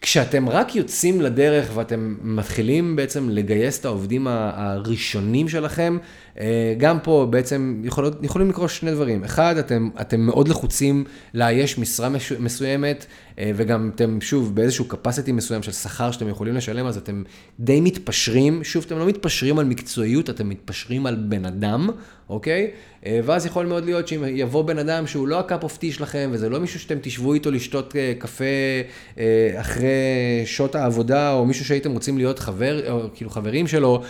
כשאתם 0.00 0.48
רק 0.48 0.76
יוצאים 0.76 1.20
לדרך 1.20 1.70
ואתם 1.74 2.16
מתחילים 2.22 2.96
בעצם 2.96 3.28
לגייס 3.28 3.80
את 3.80 3.84
העובדים 3.84 4.26
הראשונים 4.26 5.48
שלכם, 5.48 5.98
אה, 6.40 6.74
גם 6.78 6.98
פה 7.00 7.26
בעצם 7.30 7.82
יכול, 7.84 8.10
יכולים 8.22 8.50
לקרות 8.50 8.70
שני 8.70 8.90
דברים. 8.90 9.24
אחד, 9.24 9.56
אתם, 9.56 9.88
אתם 10.00 10.20
מאוד 10.20 10.48
לחוצים 10.48 11.04
לאייש 11.34 11.78
משרה 11.78 12.08
מסוימת, 12.40 13.06
אה, 13.38 13.50
וגם 13.56 13.90
אתם, 13.94 14.20
שוב, 14.20 14.54
באיזשהו 14.54 14.86
capacity 14.90 15.32
מסוים 15.32 15.62
של 15.62 15.72
שכר 15.72 16.10
שאתם 16.10 16.28
יכולים 16.28 16.54
לשלם, 16.54 16.86
אז 16.86 16.96
אתם 16.96 17.22
די 17.60 17.80
מתפשרים. 17.80 18.64
שוב, 18.64 18.84
אתם 18.86 18.98
לא 18.98 19.06
מתפשרים 19.06 19.58
על 19.58 19.64
מקצועיות, 19.64 20.30
אתם 20.30 20.48
מתפשרים 20.48 21.06
על 21.06 21.14
בן 21.14 21.44
אדם, 21.44 21.88
אוקיי? 22.28 22.70
אה, 23.08 23.20
ואז 23.24 23.46
יכול 23.46 23.66
מאוד 23.66 23.84
להיות 23.84 24.08
שאם 24.08 24.24
יבוא 24.28 24.62
בן 24.62 24.78
אדם 24.78 25.06
שהוא 25.06 25.28
לא 25.28 25.38
ה 25.38 25.44
cup 25.44 25.62
of 25.62 25.76
tea 25.76 25.92
שלכם, 25.92 26.30
וזה 26.32 26.48
לא 26.48 26.60
מישהו 26.60 26.80
שאתם 26.80 26.98
תשבו 27.02 27.34
איתו 27.34 27.50
לשתות 27.50 27.94
קפה 28.18 28.44
אחרי 29.60 29.88
שעות 30.44 30.74
העבודה, 30.74 31.32
או 31.32 31.46
מישהו 31.46 31.64
שהייתם 31.64 31.92
רוצים 31.92 32.18
להיות 32.18 32.38
חבר, 32.38 32.90
או 32.90 33.08
כאילו 33.14 33.30
חברים 33.30 33.66
שלו, 33.66 34.02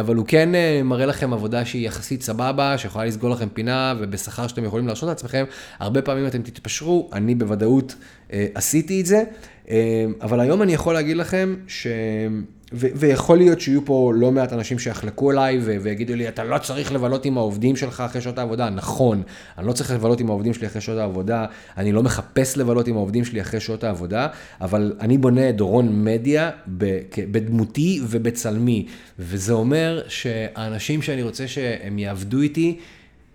אבל 0.00 0.16
הוא 0.16 0.26
כן 0.28 0.48
מראה 0.84 1.06
לכם 1.06 1.32
עבודה. 1.32 1.64
שהיא 1.64 1.86
יחסית 1.86 2.22
סבבה, 2.22 2.78
שיכולה 2.78 3.04
לסגור 3.04 3.30
לכם 3.30 3.48
פינה 3.48 3.94
ובשכר 3.98 4.46
שאתם 4.46 4.64
יכולים 4.64 4.86
להרשות 4.86 5.08
לעצמכם, 5.08 5.44
הרבה 5.78 6.02
פעמים 6.02 6.26
אתם 6.26 6.42
תתפשרו, 6.42 7.10
אני 7.12 7.34
בוודאות 7.34 7.94
אה, 8.32 8.46
עשיתי 8.54 9.00
את 9.00 9.06
זה, 9.06 9.22
אה, 9.70 10.04
אבל 10.20 10.40
היום 10.40 10.62
אני 10.62 10.74
יכול 10.74 10.94
להגיד 10.94 11.16
לכם 11.16 11.54
ש... 11.66 11.86
ויכול 12.74 13.38
להיות 13.38 13.60
שיהיו 13.60 13.84
פה 13.84 14.12
לא 14.16 14.32
מעט 14.32 14.52
אנשים 14.52 14.78
שיחלקו 14.78 15.30
עליי 15.30 15.58
ויגידו 15.58 16.14
לי, 16.14 16.28
אתה 16.28 16.44
לא 16.44 16.58
צריך 16.58 16.92
לבלות 16.92 17.24
עם 17.24 17.38
העובדים 17.38 17.76
שלך 17.76 18.00
אחרי 18.00 18.20
שעות 18.20 18.38
העבודה. 18.38 18.70
נכון, 18.70 19.22
אני 19.58 19.66
לא 19.66 19.72
צריך 19.72 19.90
לבלות 19.90 20.20
עם 20.20 20.30
העובדים 20.30 20.54
שלי 20.54 20.66
אחרי 20.66 20.80
שעות 20.80 20.98
העבודה, 20.98 21.46
אני 21.76 21.92
לא 21.92 22.02
מחפש 22.02 22.56
לבלות 22.56 22.88
עם 22.88 22.96
העובדים 22.96 23.24
שלי 23.24 23.40
אחרי 23.40 23.60
שעות 23.60 23.84
העבודה, 23.84 24.26
אבל 24.60 24.92
אני 25.00 25.18
בונה 25.18 25.48
את 25.48 25.56
דורון 25.56 26.04
מדיה 26.04 26.50
בדמותי 27.30 28.00
ובצלמי, 28.08 28.86
וזה 29.18 29.52
אומר 29.52 30.02
שהאנשים 30.08 31.02
שאני 31.02 31.22
רוצה 31.22 31.48
שהם 31.48 31.98
יעבדו 31.98 32.40
איתי, 32.40 32.78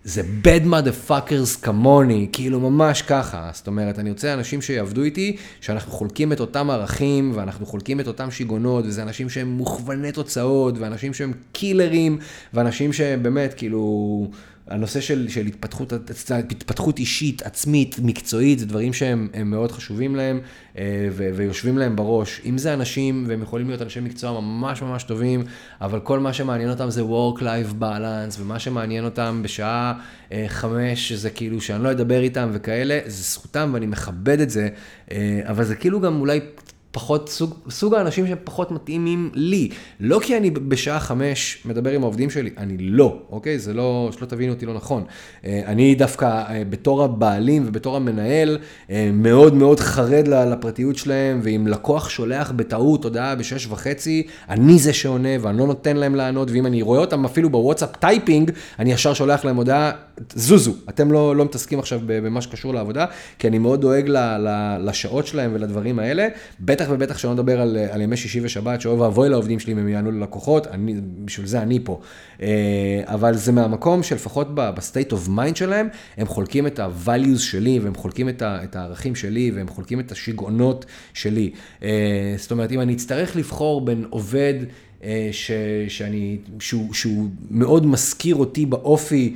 זה 0.04 0.22
bad 0.42 0.66
motherfuckers 0.66 1.60
כמוני, 1.62 2.28
כאילו 2.32 2.60
ממש 2.60 3.02
ככה. 3.02 3.50
זאת 3.52 3.66
אומרת, 3.66 3.98
אני 3.98 4.10
רוצה 4.10 4.34
אנשים 4.34 4.62
שיעבדו 4.62 5.02
איתי, 5.02 5.36
שאנחנו 5.60 5.92
חולקים 5.92 6.32
את 6.32 6.40
אותם 6.40 6.70
ערכים, 6.70 7.32
ואנחנו 7.34 7.66
חולקים 7.66 8.00
את 8.00 8.06
אותם 8.06 8.30
שיגעונות, 8.30 8.84
וזה 8.86 9.02
אנשים 9.02 9.30
שהם 9.30 9.48
מוכווני 9.48 10.12
תוצאות, 10.12 10.78
ואנשים 10.78 11.14
שהם 11.14 11.32
קילרים, 11.52 12.18
ואנשים 12.54 12.92
שהם 12.92 13.22
באמת, 13.22 13.54
כאילו... 13.54 14.30
הנושא 14.70 15.00
של, 15.00 15.28
של 15.28 15.46
התפתחות, 15.46 15.92
התפתחות 16.50 16.98
אישית, 16.98 17.42
עצמית, 17.42 17.96
מקצועית, 18.02 18.58
זה 18.58 18.66
דברים 18.66 18.92
שהם 18.92 19.28
מאוד 19.44 19.72
חשובים 19.72 20.16
להם 20.16 20.40
אה, 20.78 21.08
ו, 21.12 21.30
ויושבים 21.34 21.78
להם 21.78 21.96
בראש. 21.96 22.40
אם 22.44 22.58
זה 22.58 22.74
אנשים, 22.74 23.24
והם 23.28 23.42
יכולים 23.42 23.68
להיות 23.68 23.82
אנשי 23.82 24.00
מקצוע 24.00 24.40
ממש 24.40 24.82
ממש 24.82 25.02
טובים, 25.02 25.42
אבל 25.80 26.00
כל 26.00 26.18
מה 26.18 26.32
שמעניין 26.32 26.70
אותם 26.70 26.90
זה 26.90 27.02
Work-Life 27.02 27.82
Balance, 27.82 28.40
ומה 28.40 28.58
שמעניין 28.58 29.04
אותם 29.04 29.40
בשעה 29.44 29.92
אה, 30.32 30.44
חמש, 30.48 31.12
זה 31.12 31.30
כאילו 31.30 31.60
שאני 31.60 31.84
לא 31.84 31.90
אדבר 31.90 32.20
איתם 32.20 32.50
וכאלה, 32.52 32.98
זה 33.06 33.22
זכותם 33.22 33.70
ואני 33.74 33.86
מכבד 33.86 34.40
את 34.40 34.50
זה, 34.50 34.68
אה, 35.10 35.40
אבל 35.44 35.64
זה 35.64 35.74
כאילו 35.74 36.00
גם 36.00 36.20
אולי 36.20 36.40
פחות, 36.92 37.28
סוג, 37.28 37.54
סוג 37.70 37.94
האנשים 37.94 38.26
שהם 38.26 38.38
פחות 38.44 38.70
מתאימים 38.70 39.30
לי. 39.34 39.68
לא 40.00 40.20
כי 40.22 40.36
אני 40.36 40.50
בשעה 40.50 41.00
חמש 41.00 41.62
מדבר 41.64 41.90
עם 41.90 42.02
העובדים 42.02 42.30
שלי, 42.30 42.50
אני 42.58 42.76
לא, 42.78 43.18
אוקיי? 43.30 43.58
זה 43.58 43.74
לא, 43.74 44.10
שלא 44.18 44.26
תבינו 44.26 44.52
אותי 44.52 44.66
לא 44.66 44.74
נכון. 44.74 45.04
אה, 45.44 45.62
אני 45.66 45.94
דווקא 45.94 46.24
אה, 46.26 46.62
בתור 46.70 47.04
הבעלים 47.04 47.64
ובתור 47.66 47.96
המנהל, 47.96 48.58
אה, 48.90 49.10
מאוד 49.12 49.54
מאוד 49.54 49.80
חרד 49.80 50.28
לפרטיות 50.28 50.96
שלהם, 50.96 51.40
ואם 51.42 51.66
לקוח 51.66 52.08
שולח 52.08 52.52
בטעות 52.56 53.04
הודעה 53.04 53.34
בשש 53.34 53.66
וחצי, 53.66 54.26
אני 54.48 54.78
זה 54.78 54.92
שעונה 54.92 55.28
ואני 55.40 55.58
לא 55.58 55.66
נותן 55.66 55.96
להם 55.96 56.14
לענות, 56.14 56.50
ואם 56.50 56.66
אני 56.66 56.82
רואה 56.82 57.00
אותם 57.00 57.24
אפילו 57.24 57.50
בוואטסאפ 57.50 57.96
typing, 57.96 58.50
אני 58.78 58.92
ישר 58.92 59.14
שולח 59.14 59.44
להם 59.44 59.56
הודעה, 59.56 59.90
זוזו, 60.34 60.74
אתם 60.88 61.12
לא, 61.12 61.36
לא 61.36 61.44
מתעסקים 61.44 61.78
עכשיו 61.78 62.00
במה 62.06 62.40
שקשור 62.40 62.74
לעבודה, 62.74 63.06
כי 63.38 63.48
אני 63.48 63.58
מאוד 63.58 63.80
דואג 63.80 64.04
לשעות 64.80 65.26
שלהם 65.26 65.50
ולדברים 65.54 65.98
האלה. 65.98 66.28
בטח 66.60 66.86
ובטח 66.90 67.18
שלא 67.18 67.32
נדבר 67.32 67.60
על, 67.60 67.76
על 67.90 68.00
ימי 68.00 68.16
שישי 68.16 68.40
ושבת, 68.42 68.80
שאוי 68.80 68.94
ואבוי 68.94 69.28
לעובדים 69.28 69.58
שלי 69.58 69.72
אם 69.72 69.78
הם 69.78 69.88
יענו 69.88 70.10
ללקוחות, 70.10 70.66
אני, 70.66 70.94
בשביל 71.24 71.46
זה 71.46 71.62
אני 71.62 71.78
פה. 71.84 72.00
אה, 72.42 72.48
אבל 73.04 73.34
זה 73.34 73.52
מהמקום 73.52 74.02
שלפחות 74.02 74.48
ב 74.54 74.64
state 74.64 75.12
of 75.12 75.28
mind 75.28 75.56
שלהם, 75.56 75.88
הם 76.16 76.26
חולקים 76.26 76.66
את 76.66 76.78
ה 76.78 76.87
values 76.87 77.38
שלי, 77.38 77.78
והם 77.78 77.94
חולקים 77.94 78.28
את, 78.28 78.42
ה, 78.42 78.64
את 78.64 78.76
הערכים 78.76 79.14
שלי, 79.14 79.50
והם 79.54 79.68
חולקים 79.68 80.00
את 80.00 80.12
השיגעונות 80.12 80.86
שלי. 81.14 81.50
אה, 81.82 82.34
זאת 82.36 82.50
אומרת, 82.50 82.72
אם 82.72 82.80
אני 82.80 82.92
אצטרך 82.94 83.36
לבחור 83.36 83.80
בין 83.80 84.04
עובד... 84.10 84.54
אה, 85.04 85.28
ש, 85.32 85.50
שאני, 85.88 86.38
שהוא, 86.60 86.94
שהוא 86.94 87.28
מאוד 87.50 87.86
מזכיר 87.86 88.36
אותי 88.36 88.66
באופי 88.66 89.34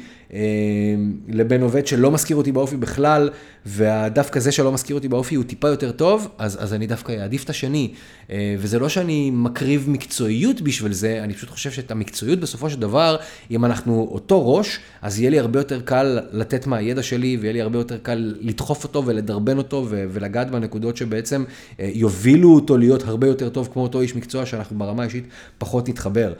לבין 1.28 1.62
עובד 1.62 1.86
שלא 1.86 2.10
מזכיר 2.10 2.36
אותי 2.36 2.52
באופי 2.52 2.76
בכלל, 2.76 3.30
ודווקא 3.66 4.40
זה 4.40 4.52
שלא 4.52 4.72
מזכיר 4.72 4.96
אותי 4.96 5.08
באופי 5.08 5.34
הוא 5.34 5.44
טיפה 5.44 5.68
יותר 5.68 5.92
טוב, 5.92 6.28
אז, 6.38 6.62
אז 6.62 6.74
אני 6.74 6.86
דווקא 6.86 7.12
אעדיף 7.12 7.44
את 7.44 7.50
השני. 7.50 7.90
אה, 8.30 8.56
וזה 8.58 8.78
לא 8.78 8.88
שאני 8.88 9.30
מקריב 9.30 9.90
מקצועיות 9.90 10.60
בשביל 10.60 10.92
זה, 10.92 11.20
אני 11.22 11.34
פשוט 11.34 11.50
חושב 11.50 11.70
שאת 11.70 11.90
המקצועיות 11.90 12.40
בסופו 12.40 12.70
של 12.70 12.80
דבר, 12.80 13.16
אם 13.50 13.64
אנחנו 13.64 14.08
אותו 14.12 14.54
ראש, 14.56 14.78
אז 15.02 15.20
יהיה 15.20 15.30
לי 15.30 15.38
הרבה 15.38 15.60
יותר 15.60 15.80
קל 15.80 16.18
לתת 16.32 16.66
מהידע 16.66 17.02
שלי, 17.02 17.36
ויהיה 17.40 17.52
לי 17.52 17.60
הרבה 17.60 17.78
יותר 17.78 17.98
קל 17.98 18.34
לדחוף 18.40 18.84
אותו 18.84 19.06
ולדרבן 19.06 19.58
אותו 19.58 19.86
ולגעת 19.88 20.50
בנקודות 20.50 20.96
שבעצם 20.96 21.44
אה, 21.80 21.90
יובילו 21.94 22.54
אותו 22.54 22.76
להיות 22.76 23.02
הרבה 23.02 23.26
יותר 23.26 23.48
טוב 23.48 23.68
כמו 23.72 23.82
אותו 23.82 24.00
איש 24.00 24.16
מקצוע 24.16 24.46
שאנחנו 24.46 24.78
ברמה 24.78 25.02
האישית 25.02 25.24
פחות 25.58 25.88
נתחבר. 25.88 26.32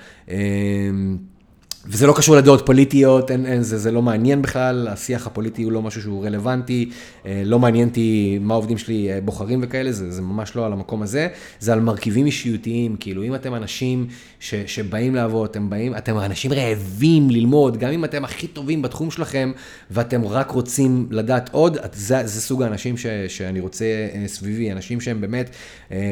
וזה 1.86 2.06
לא 2.06 2.12
קשור 2.16 2.36
לדעות 2.36 2.66
פוליטיות, 2.66 3.30
אין, 3.30 3.46
אין, 3.46 3.62
זה, 3.62 3.78
זה 3.78 3.90
לא 3.90 4.02
מעניין 4.02 4.42
בכלל, 4.42 4.88
השיח 4.88 5.26
הפוליטי 5.26 5.62
הוא 5.62 5.72
לא 5.72 5.82
משהו 5.82 6.02
שהוא 6.02 6.24
רלוונטי, 6.24 6.90
אה, 7.26 7.42
לא 7.44 7.58
מעניין 7.58 7.88
אותי 7.88 8.38
מה 8.40 8.54
העובדים 8.54 8.78
שלי 8.78 9.12
אה, 9.12 9.20
בוחרים 9.20 9.60
וכאלה, 9.62 9.92
זה, 9.92 10.10
זה 10.10 10.22
ממש 10.22 10.56
לא 10.56 10.66
על 10.66 10.72
המקום 10.72 11.02
הזה, 11.02 11.28
זה 11.60 11.72
על 11.72 11.80
מרכיבים 11.80 12.26
אישיותיים, 12.26 12.96
כאילו 13.00 13.22
אם 13.22 13.34
אתם 13.34 13.54
אנשים 13.54 14.06
ש, 14.40 14.54
שבאים 14.66 15.14
לעבוד, 15.14 15.50
אתם 15.50 15.70
באים, 15.70 15.96
אתם 15.96 16.18
אנשים 16.18 16.52
רעבים 16.52 17.30
ללמוד, 17.30 17.76
גם 17.76 17.90
אם 17.90 18.04
אתם 18.04 18.24
הכי 18.24 18.46
טובים 18.46 18.82
בתחום 18.82 19.10
שלכם, 19.10 19.52
ואתם 19.90 20.24
רק 20.24 20.50
רוצים 20.50 21.06
לדעת 21.10 21.50
עוד, 21.52 21.76
זה, 21.92 22.26
זה 22.26 22.40
סוג 22.40 22.62
האנשים 22.62 22.96
ש, 22.96 23.06
שאני 23.28 23.60
רוצה 23.60 23.84
אה, 23.84 24.24
סביבי, 24.26 24.72
אנשים 24.72 25.00
שהם 25.00 25.20
באמת 25.20 25.50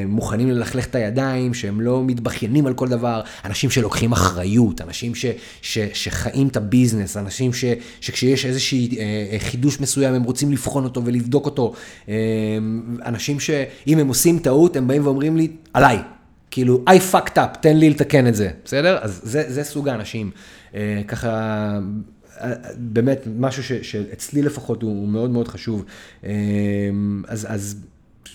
מוכנים 0.07 0.50
ללכלך 0.50 0.87
את 0.87 0.95
הידיים, 0.95 1.55
שהם 1.55 1.81
לא 1.81 2.02
מתבכיינים 2.05 2.67
על 2.67 2.75
כל 2.75 2.88
דבר, 2.88 3.21
אנשים 3.45 3.71
שלוקחים 3.71 4.12
אחריות, 4.12 4.81
אנשים 4.81 5.14
ש... 5.14 5.26
ש, 5.62 5.78
שחיים 5.92 6.49
את 6.49 6.57
הביזנס, 6.57 7.16
אנשים 7.16 7.52
ש, 7.52 7.64
שכשיש 8.00 8.47
איזשהי 8.47 8.99
אה, 8.99 9.04
אה, 9.33 9.38
חידוש 9.38 9.81
מסוים, 9.81 10.14
הם 10.14 10.23
רוצים 10.23 10.52
לבחון 10.52 10.85
אותו 10.85 11.04
ולבדוק 11.04 11.47
אותו. 11.47 11.73
אה, 12.09 12.14
אנשים 13.04 13.40
שאם 13.40 13.99
הם 13.99 14.09
עושים 14.09 14.38
טעות, 14.38 14.76
הם 14.76 14.88
באים 14.88 15.07
ואומרים 15.07 15.37
לי, 15.37 15.49
עליי. 15.75 15.99
כאילו, 16.50 16.85
I 16.88 17.14
fucked 17.14 17.37
up, 17.37 17.59
תן 17.61 17.76
לי 17.76 17.90
לתקן 17.90 18.26
את 18.26 18.35
זה, 18.35 18.50
בסדר? 18.64 18.99
אז 19.02 19.21
זה, 19.25 19.45
זה 19.49 19.64
סוג 19.64 19.88
האנשים. 19.88 20.31
אה, 20.75 21.02
ככה, 21.09 21.31
אה, 22.40 22.52
באמת, 22.76 23.26
משהו 23.38 23.62
ש, 23.62 23.73
שאצלי 23.73 24.42
לפחות 24.42 24.83
הוא, 24.83 25.09
מאוד 25.09 25.31
מאוד 25.31 25.49
חשוב. 25.49 25.85
אה, 26.25 26.31
אז, 27.28 27.47
אז 27.50 27.76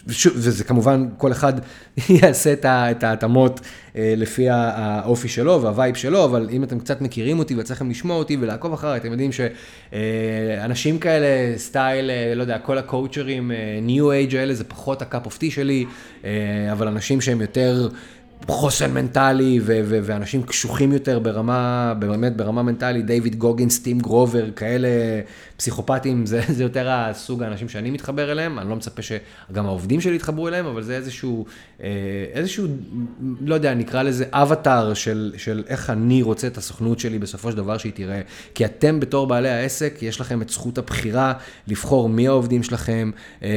וזה 0.05 0.63
כמובן, 0.63 1.07
כל 1.17 1.31
אחד 1.31 1.53
יעשה 2.21 2.53
את 2.53 3.03
ההתאמות 3.03 3.59
אה, 3.95 4.13
לפי 4.17 4.49
האופי 4.49 5.27
שלו 5.27 5.61
וה 5.61 5.73
vibe 5.73 5.95
שלו, 5.95 6.25
אבל 6.25 6.47
אם 6.51 6.63
אתם 6.63 6.79
קצת 6.79 7.01
מכירים 7.01 7.39
אותי 7.39 7.55
וצריכים 7.55 7.89
לשמוע 7.89 8.17
אותי 8.17 8.37
ולעקוב 8.39 8.73
אחריי, 8.73 8.97
אתם 8.97 9.11
יודעים 9.11 9.31
שאנשים 9.31 10.99
כאלה, 10.99 11.57
סטייל, 11.57 12.09
אה, 12.09 12.33
לא 12.35 12.41
יודע, 12.41 12.59
כל 12.59 12.77
הקואוצ'רים, 12.77 13.51
ניו 13.81 14.11
אייג' 14.11 14.35
האלה, 14.35 14.53
זה 14.53 14.63
פחות 14.63 15.01
ה 15.01 15.07
cup 15.07 15.25
of 15.25 15.37
tea 15.37 15.51
שלי, 15.51 15.85
אה, 16.25 16.29
אבל 16.71 16.87
אנשים 16.87 17.21
שהם 17.21 17.41
יותר... 17.41 17.89
חוסן 18.47 18.93
מנטלי 18.93 19.59
ו- 19.63 19.79
ו- 19.83 19.99
ואנשים 20.03 20.43
קשוחים 20.43 20.93
יותר 20.93 21.19
ברמה, 21.19 21.93
באמת 21.99 22.37
ברמה 22.37 22.63
מנטלית, 22.63 23.05
דיוויד 23.05 23.35
גוגינס, 23.35 23.79
טים 23.79 23.99
גרובר, 23.99 24.51
כאלה 24.51 24.87
פסיכופטים, 25.57 26.25
זה, 26.25 26.41
זה 26.55 26.63
יותר 26.63 26.89
הסוג 26.89 27.43
האנשים 27.43 27.69
שאני 27.69 27.91
מתחבר 27.91 28.31
אליהם, 28.31 28.59
אני 28.59 28.69
לא 28.69 28.75
מצפה 28.75 29.01
שגם 29.01 29.65
העובדים 29.65 30.01
שלי 30.01 30.15
יתחברו 30.15 30.47
אליהם, 30.47 30.65
אבל 30.65 30.83
זה 30.83 30.95
איזשהו, 30.95 31.45
אה, 31.83 31.87
איזשהו, 32.33 32.67
לא 33.41 33.55
יודע, 33.55 33.73
נקרא 33.73 34.03
לזה 34.03 34.25
אבטאר 34.31 34.93
של, 34.93 35.33
של 35.37 35.63
איך 35.67 35.89
אני 35.89 36.21
רוצה 36.21 36.47
את 36.47 36.57
הסוכנות 36.57 36.99
שלי 36.99 37.19
בסופו 37.19 37.51
של 37.51 37.57
דבר 37.57 37.77
שהיא 37.77 37.93
תראה. 37.95 38.21
כי 38.55 38.65
אתם 38.65 38.99
בתור 38.99 39.27
בעלי 39.27 39.49
העסק, 39.49 39.97
יש 40.01 40.21
לכם 40.21 40.41
את 40.41 40.49
זכות 40.49 40.77
הבחירה 40.77 41.33
לבחור 41.67 42.09
מי 42.09 42.27
העובדים 42.27 42.63
שלכם, 42.63 43.11
אה, 43.43 43.49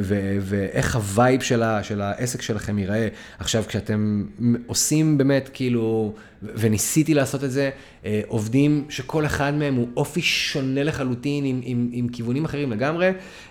ו- 0.00 0.36
ואיך 0.40 0.96
ה 0.96 1.05
vibe 1.05 1.40
של, 1.40 1.62
ה- 1.62 1.82
של 1.82 2.00
העסק 2.00 2.42
שלכם 2.42 2.78
ייראה. 2.78 3.08
עכשיו, 3.38 3.64
כשאתם 3.68 4.21
עושים 4.66 5.18
באמת 5.18 5.50
כאילו... 5.52 6.14
וניסיתי 6.42 7.14
לעשות 7.14 7.44
את 7.44 7.50
זה, 7.50 7.70
אה, 8.04 8.20
עובדים 8.26 8.84
שכל 8.88 9.26
אחד 9.26 9.54
מהם 9.54 9.74
הוא 9.74 9.88
אופי 9.96 10.22
שונה 10.22 10.82
לחלוטין, 10.82 11.44
עם, 11.44 11.60
עם, 11.64 11.88
עם 11.92 12.08
כיוונים 12.08 12.44
אחרים 12.44 12.72
לגמרי, 12.72 13.10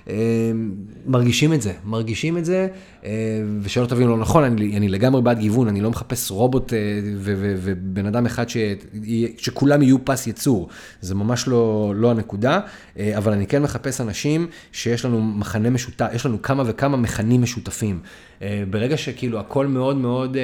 אה, 0.09 0.15
מרגישים 1.05 1.53
את 1.53 1.61
זה, 1.61 1.73
מרגישים 1.85 2.37
את 2.37 2.45
זה, 2.45 2.67
ושלא 3.61 3.85
תבינו 3.85 4.09
לא 4.09 4.17
נכון, 4.17 4.43
אני, 4.43 4.77
אני 4.77 4.87
לגמרי 4.87 5.21
בעד 5.21 5.39
גיוון, 5.39 5.67
אני 5.67 5.81
לא 5.81 5.89
מחפש 5.89 6.31
רובוט 6.31 6.73
ובן 7.17 8.05
אדם 8.05 8.25
אחד 8.25 8.49
ש, 8.49 8.57
שכולם 9.37 9.81
יהיו 9.81 10.05
פס 10.05 10.27
ייצור, 10.27 10.69
זה 11.01 11.15
ממש 11.15 11.47
לא, 11.47 11.93
לא 11.95 12.11
הנקודה, 12.11 12.59
אבל 13.17 13.31
אני 13.33 13.47
כן 13.47 13.61
מחפש 13.61 14.01
אנשים 14.01 14.47
שיש 14.71 15.05
לנו 15.05 15.21
מכנה 15.21 15.69
משותף, 15.69 16.07
יש 16.13 16.25
לנו 16.25 16.41
כמה 16.41 16.63
וכמה 16.65 16.97
מכנים 16.97 17.41
משותפים. 17.41 17.99
אה, 18.41 18.63
ברגע 18.69 18.97
שכאילו 18.97 19.39
הכל 19.39 19.67
מאוד 19.67 19.97
מאוד, 19.97 20.37
אה, 20.37 20.41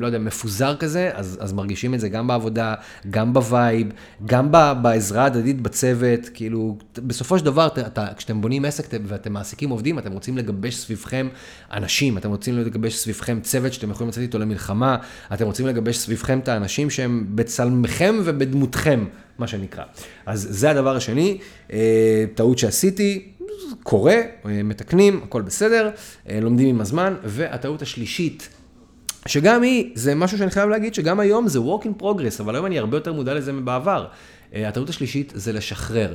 לא 0.00 0.06
יודע, 0.06 0.18
מפוזר 0.18 0.76
כזה, 0.76 1.10
אז, 1.14 1.38
אז 1.40 1.52
מרגישים 1.52 1.69
את 1.94 2.00
זה 2.00 2.08
גם 2.08 2.26
בעבודה, 2.26 2.74
גם 3.10 3.32
ב 3.32 3.41
vibe, 3.41 3.86
גם 4.26 4.52
בעזרה 4.82 5.24
הדדית 5.24 5.60
בצוות, 5.60 6.28
כאילו, 6.34 6.76
בסופו 6.98 7.38
של 7.38 7.44
דבר, 7.44 7.66
אתה, 7.66 8.06
כשאתם 8.16 8.40
בונים 8.40 8.64
עסק 8.64 8.86
ואתם 9.04 9.32
מעסיקים 9.32 9.70
עובדים, 9.70 9.98
אתם 9.98 10.12
רוצים 10.12 10.38
לגבש 10.38 10.76
סביבכם 10.76 11.28
אנשים, 11.72 12.18
אתם 12.18 12.30
רוצים 12.30 12.58
לגבש 12.58 12.96
סביבכם 12.96 13.40
צוות 13.40 13.72
שאתם 13.72 13.90
יכולים 13.90 14.08
לצאת 14.08 14.22
איתו 14.22 14.38
למלחמה, 14.38 14.96
אתם 15.34 15.44
רוצים 15.44 15.66
לגבש 15.66 15.98
סביבכם 15.98 16.38
את 16.38 16.48
האנשים 16.48 16.90
שהם 16.90 17.26
בצלמכם 17.34 18.14
ובדמותכם, 18.24 19.04
מה 19.38 19.46
שנקרא. 19.46 19.84
אז 20.26 20.46
זה 20.50 20.70
הדבר 20.70 20.96
השני, 20.96 21.38
אה, 21.72 22.24
טעות 22.34 22.58
שעשיתי, 22.58 23.32
קורה, 23.82 24.14
אה, 24.14 24.62
מתקנים, 24.62 25.20
הכל 25.24 25.42
בסדר, 25.42 25.90
אה, 26.28 26.40
לומדים 26.40 26.68
עם 26.68 26.80
הזמן, 26.80 27.14
והטעות 27.24 27.82
השלישית, 27.82 28.48
שגם 29.26 29.62
היא, 29.62 29.90
זה 29.94 30.14
משהו 30.14 30.38
שאני 30.38 30.50
חייב 30.50 30.68
להגיד 30.68 30.94
שגם 30.94 31.20
היום 31.20 31.48
זה 31.48 31.58
work 31.58 31.84
in 31.84 32.02
progress, 32.02 32.40
אבל 32.40 32.54
היום 32.54 32.66
אני 32.66 32.78
הרבה 32.78 32.96
יותר 32.96 33.12
מודע 33.12 33.34
לזה 33.34 33.52
מבעבר. 33.52 34.06
אה, 34.54 34.68
הטעות 34.68 34.88
השלישית 34.88 35.32
זה 35.36 35.52
לשחרר. 35.52 36.14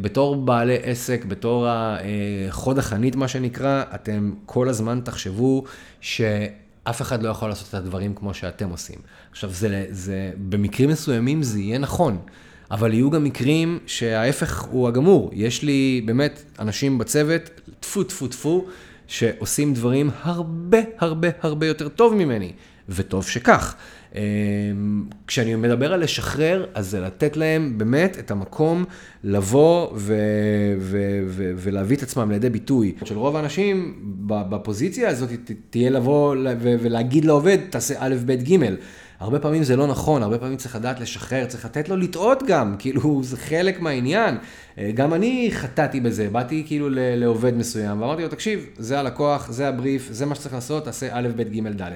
בתור 0.00 0.36
בעלי 0.36 0.76
עסק, 0.82 1.24
בתור 1.24 1.66
החוד 1.68 2.78
החנית, 2.78 3.16
מה 3.16 3.28
שנקרא, 3.28 3.82
אתם 3.94 4.32
כל 4.46 4.68
הזמן 4.68 5.00
תחשבו 5.04 5.64
שאף 6.00 7.02
אחד 7.02 7.22
לא 7.22 7.28
יכול 7.28 7.48
לעשות 7.48 7.68
את 7.68 7.74
הדברים 7.74 8.14
כמו 8.14 8.34
שאתם 8.34 8.70
עושים. 8.70 8.98
עכשיו, 9.30 9.50
זה, 9.50 9.86
זה, 9.90 10.30
במקרים 10.48 10.90
מסוימים 10.90 11.42
זה 11.42 11.60
יהיה 11.60 11.78
נכון. 11.78 12.18
אבל 12.70 12.92
יהיו 12.92 13.10
גם 13.10 13.24
מקרים 13.24 13.78
שההפך 13.86 14.62
הוא 14.62 14.88
הגמור. 14.88 15.30
יש 15.32 15.62
לי 15.62 16.02
באמת 16.04 16.42
אנשים 16.58 16.98
בצוות, 16.98 17.42
טפו 17.80 18.04
טפו 18.04 18.28
טפו, 18.28 18.66
שעושים 19.10 19.74
דברים 19.74 20.10
הרבה 20.22 20.78
הרבה 20.98 21.28
הרבה 21.40 21.66
יותר 21.66 21.88
טוב 21.88 22.14
ממני, 22.14 22.52
וטוב 22.88 23.26
שכך. 23.26 23.74
אמ, 24.14 24.20
כשאני 25.26 25.54
מדבר 25.54 25.92
על 25.92 26.00
לשחרר, 26.00 26.66
אז 26.74 26.90
זה 26.90 27.00
לתת 27.00 27.36
להם 27.36 27.78
באמת 27.78 28.18
את 28.18 28.30
המקום 28.30 28.84
לבוא 29.24 29.88
ו- 29.94 30.14
ו- 30.78 31.22
ו- 31.26 31.52
ולהביא 31.56 31.96
את 31.96 32.02
עצמם 32.02 32.30
לידי 32.30 32.50
ביטוי. 32.50 32.94
של 33.04 33.18
רוב 33.18 33.36
האנשים 33.36 33.94
בפוזיציה 34.26 35.08
הזאת 35.08 35.30
תהיה 35.70 35.90
לבוא 35.90 36.36
ולהגיד 36.60 37.24
לעובד, 37.24 37.58
תעשה 37.70 37.94
א', 37.98 38.14
ב', 38.26 38.32
ג'. 38.32 38.56
הרבה 39.20 39.38
פעמים 39.38 39.62
זה 39.62 39.76
לא 39.76 39.86
נכון, 39.86 40.22
הרבה 40.22 40.38
פעמים 40.38 40.56
צריך 40.56 40.76
לדעת 40.76 41.00
לשחרר, 41.00 41.46
צריך 41.46 41.64
לתת 41.64 41.88
לו 41.88 41.96
לטעות 41.96 42.42
גם, 42.46 42.74
כאילו 42.78 43.22
זה 43.22 43.36
חלק 43.36 43.80
מהעניין. 43.80 44.36
אה, 44.78 44.90
גם 44.94 45.14
אני 45.14 45.48
חטאתי 45.52 46.00
בזה, 46.00 46.28
באתי 46.32 46.64
כאילו 46.66 46.88
לעובד 46.92 47.54
מסוים, 47.54 48.02
ואמרתי 48.02 48.22
לו, 48.22 48.28
תקשיב, 48.28 48.66
זה 48.78 48.98
הלקוח, 48.98 49.50
זה 49.50 49.68
הבריף, 49.68 50.08
זה 50.10 50.26
מה 50.26 50.34
שצריך 50.34 50.54
לעשות, 50.54 50.84
תעשה 50.84 51.08
א', 51.10 51.28
ב', 51.36 51.42
ג', 51.42 51.82
ד'. 51.82 51.90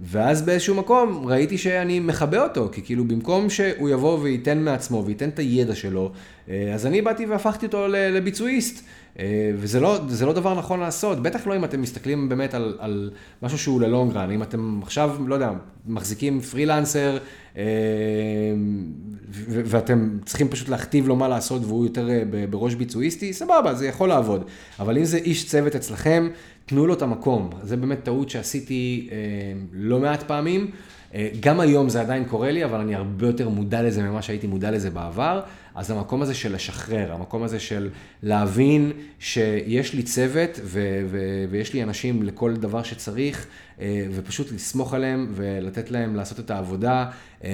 ואז 0.00 0.42
באיזשהו 0.42 0.74
מקום 0.74 1.26
ראיתי 1.26 1.58
שאני 1.58 2.00
מכבה 2.00 2.42
אותו, 2.42 2.68
כי 2.72 2.82
כאילו 2.82 3.04
במקום 3.04 3.50
שהוא 3.50 3.90
יבוא 3.90 4.18
וייתן 4.18 4.58
מעצמו 4.58 5.02
וייתן 5.06 5.28
את 5.28 5.38
הידע 5.38 5.74
שלו, 5.74 6.12
אה, 6.48 6.74
אז 6.74 6.86
אני 6.86 7.02
באתי 7.02 7.26
והפכתי 7.26 7.66
אותו 7.66 7.86
לביצועיסט. 7.88 8.84
אה, 9.18 9.50
וזה 9.54 9.80
לא, 9.80 9.98
לא 10.26 10.32
דבר 10.32 10.54
נכון 10.54 10.80
לעשות, 10.80 11.22
בטח 11.22 11.46
לא 11.46 11.56
אם 11.56 11.64
אתם 11.64 11.82
מסתכלים 11.82 12.28
באמת 12.28 12.54
על, 12.54 12.76
על 12.78 13.10
משהו 13.42 13.58
שהוא 13.58 13.80
ללונגרן, 13.80 14.30
אם 14.30 14.42
אתם 14.42 14.80
עכשיו, 14.82 15.16
לא 15.26 15.34
יודע, 15.34 15.50
מחזיקים 15.86 16.40
פרילנסר, 16.40 17.18
אה, 17.56 17.62
ואתם 19.48 20.18
צריכים 20.24 20.48
פשוט 20.48 20.68
להכתיב 20.68 21.08
לו 21.08 21.16
מה 21.16 21.28
לעשות 21.28 21.62
והוא 21.64 21.84
יותר 21.84 22.08
בראש 22.50 22.74
ביצועיסטי, 22.74 23.32
סבבה, 23.32 23.74
זה 23.74 23.86
יכול 23.86 24.08
לעבוד. 24.08 24.44
אבל 24.80 24.98
אם 24.98 25.04
זה 25.04 25.16
איש 25.16 25.48
צוות 25.48 25.74
אצלכם, 25.74 26.28
תנו 26.66 26.86
לו 26.86 26.94
את 26.94 27.02
המקום. 27.02 27.50
זה 27.62 27.76
באמת 27.76 28.02
טעות 28.02 28.30
שעשיתי 28.30 29.08
אה, 29.12 29.16
לא 29.72 30.00
מעט 30.00 30.22
פעמים. 30.22 30.70
אה, 31.14 31.28
גם 31.40 31.60
היום 31.60 31.88
זה 31.88 32.00
עדיין 32.00 32.24
קורה 32.24 32.50
לי, 32.50 32.64
אבל 32.64 32.80
אני 32.80 32.94
הרבה 32.94 33.26
יותר 33.26 33.48
מודע 33.48 33.82
לזה 33.82 34.02
ממה 34.02 34.22
שהייתי 34.22 34.46
מודע 34.46 34.70
לזה 34.70 34.90
בעבר. 34.90 35.40
אז 35.74 35.90
המקום 35.90 36.22
הזה 36.22 36.34
של 36.34 36.54
לשחרר, 36.54 37.12
המקום 37.12 37.42
הזה 37.42 37.60
של 37.60 37.90
להבין 38.22 38.92
שיש 39.18 39.94
לי 39.94 40.02
צוות 40.02 40.60
ו- 40.64 41.02
ו- 41.10 41.44
ויש 41.50 41.74
לי 41.74 41.82
אנשים 41.82 42.22
לכל 42.22 42.56
דבר 42.56 42.82
שצריך, 42.82 43.46
ופשוט 44.14 44.52
לסמוך 44.52 44.94
עליהם 44.94 45.32
ולתת 45.34 45.90
להם 45.90 46.16
לעשות 46.16 46.40
את 46.40 46.50
העבודה. 46.50 47.06
אה, 47.44 47.50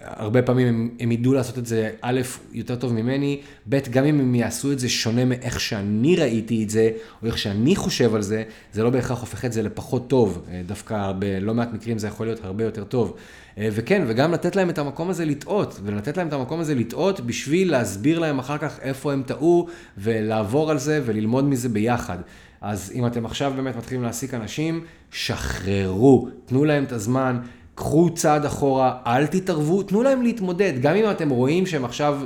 הרבה 0.00 0.42
פעמים 0.42 0.68
הם, 0.68 0.90
הם 1.00 1.12
ידעו 1.12 1.32
לעשות 1.32 1.58
את 1.58 1.66
זה, 1.66 1.90
א', 2.00 2.20
יותר 2.52 2.76
טוב 2.76 2.92
ממני, 2.92 3.40
ב', 3.68 3.78
גם 3.90 4.04
אם 4.04 4.20
הם 4.20 4.34
יעשו 4.34 4.72
את 4.72 4.78
זה 4.78 4.88
שונה 4.88 5.24
מאיך 5.24 5.60
שאני 5.60 6.16
ראיתי 6.16 6.64
את 6.64 6.70
זה, 6.70 6.90
או 7.22 7.26
איך 7.26 7.38
שאני 7.38 7.76
חושב 7.76 8.14
על 8.14 8.22
זה, 8.22 8.42
זה 8.72 8.82
לא 8.82 8.90
בהכרח 8.90 9.20
הופך 9.20 9.44
את 9.44 9.52
זה 9.52 9.62
לפחות 9.62 10.08
טוב. 10.08 10.44
אה, 10.50 10.62
דווקא 10.66 11.12
בלא 11.18 11.54
מעט 11.54 11.72
מקרים 11.72 11.98
זה 11.98 12.06
יכול 12.06 12.26
להיות 12.26 12.44
הרבה 12.44 12.64
יותר 12.64 12.84
טוב. 12.84 13.16
וכן, 13.58 14.04
וגם 14.06 14.32
לתת 14.32 14.56
להם 14.56 14.70
את 14.70 14.78
המקום 14.78 15.10
הזה 15.10 15.24
לטעות, 15.24 15.80
ולתת 15.84 16.16
להם 16.16 16.28
את 16.28 16.32
המקום 16.32 16.60
הזה 16.60 16.74
לטעות 16.74 17.20
בשביל 17.20 17.70
להסביר 17.70 18.18
להם 18.18 18.38
אחר 18.38 18.58
כך 18.58 18.78
איפה 18.82 19.12
הם 19.12 19.22
טעו, 19.26 19.66
ולעבור 19.98 20.70
על 20.70 20.78
זה 20.78 21.00
וללמוד 21.04 21.44
מזה 21.44 21.68
ביחד. 21.68 22.18
אז 22.62 22.92
אם 22.94 23.06
אתם 23.06 23.26
עכשיו 23.26 23.52
באמת 23.56 23.76
מתחילים 23.76 24.02
להעסיק 24.02 24.34
אנשים, 24.34 24.84
שחררו, 25.10 26.28
תנו 26.46 26.64
להם 26.64 26.84
את 26.84 26.92
הזמן, 26.92 27.38
קחו 27.74 28.10
צעד 28.14 28.44
אחורה, 28.44 28.98
אל 29.06 29.26
תתערבו, 29.26 29.82
תנו 29.82 30.02
להם 30.02 30.22
להתמודד. 30.22 30.72
גם 30.80 30.96
אם 30.96 31.10
אתם 31.10 31.30
רואים 31.30 31.66
שהם 31.66 31.84
עכשיו 31.84 32.20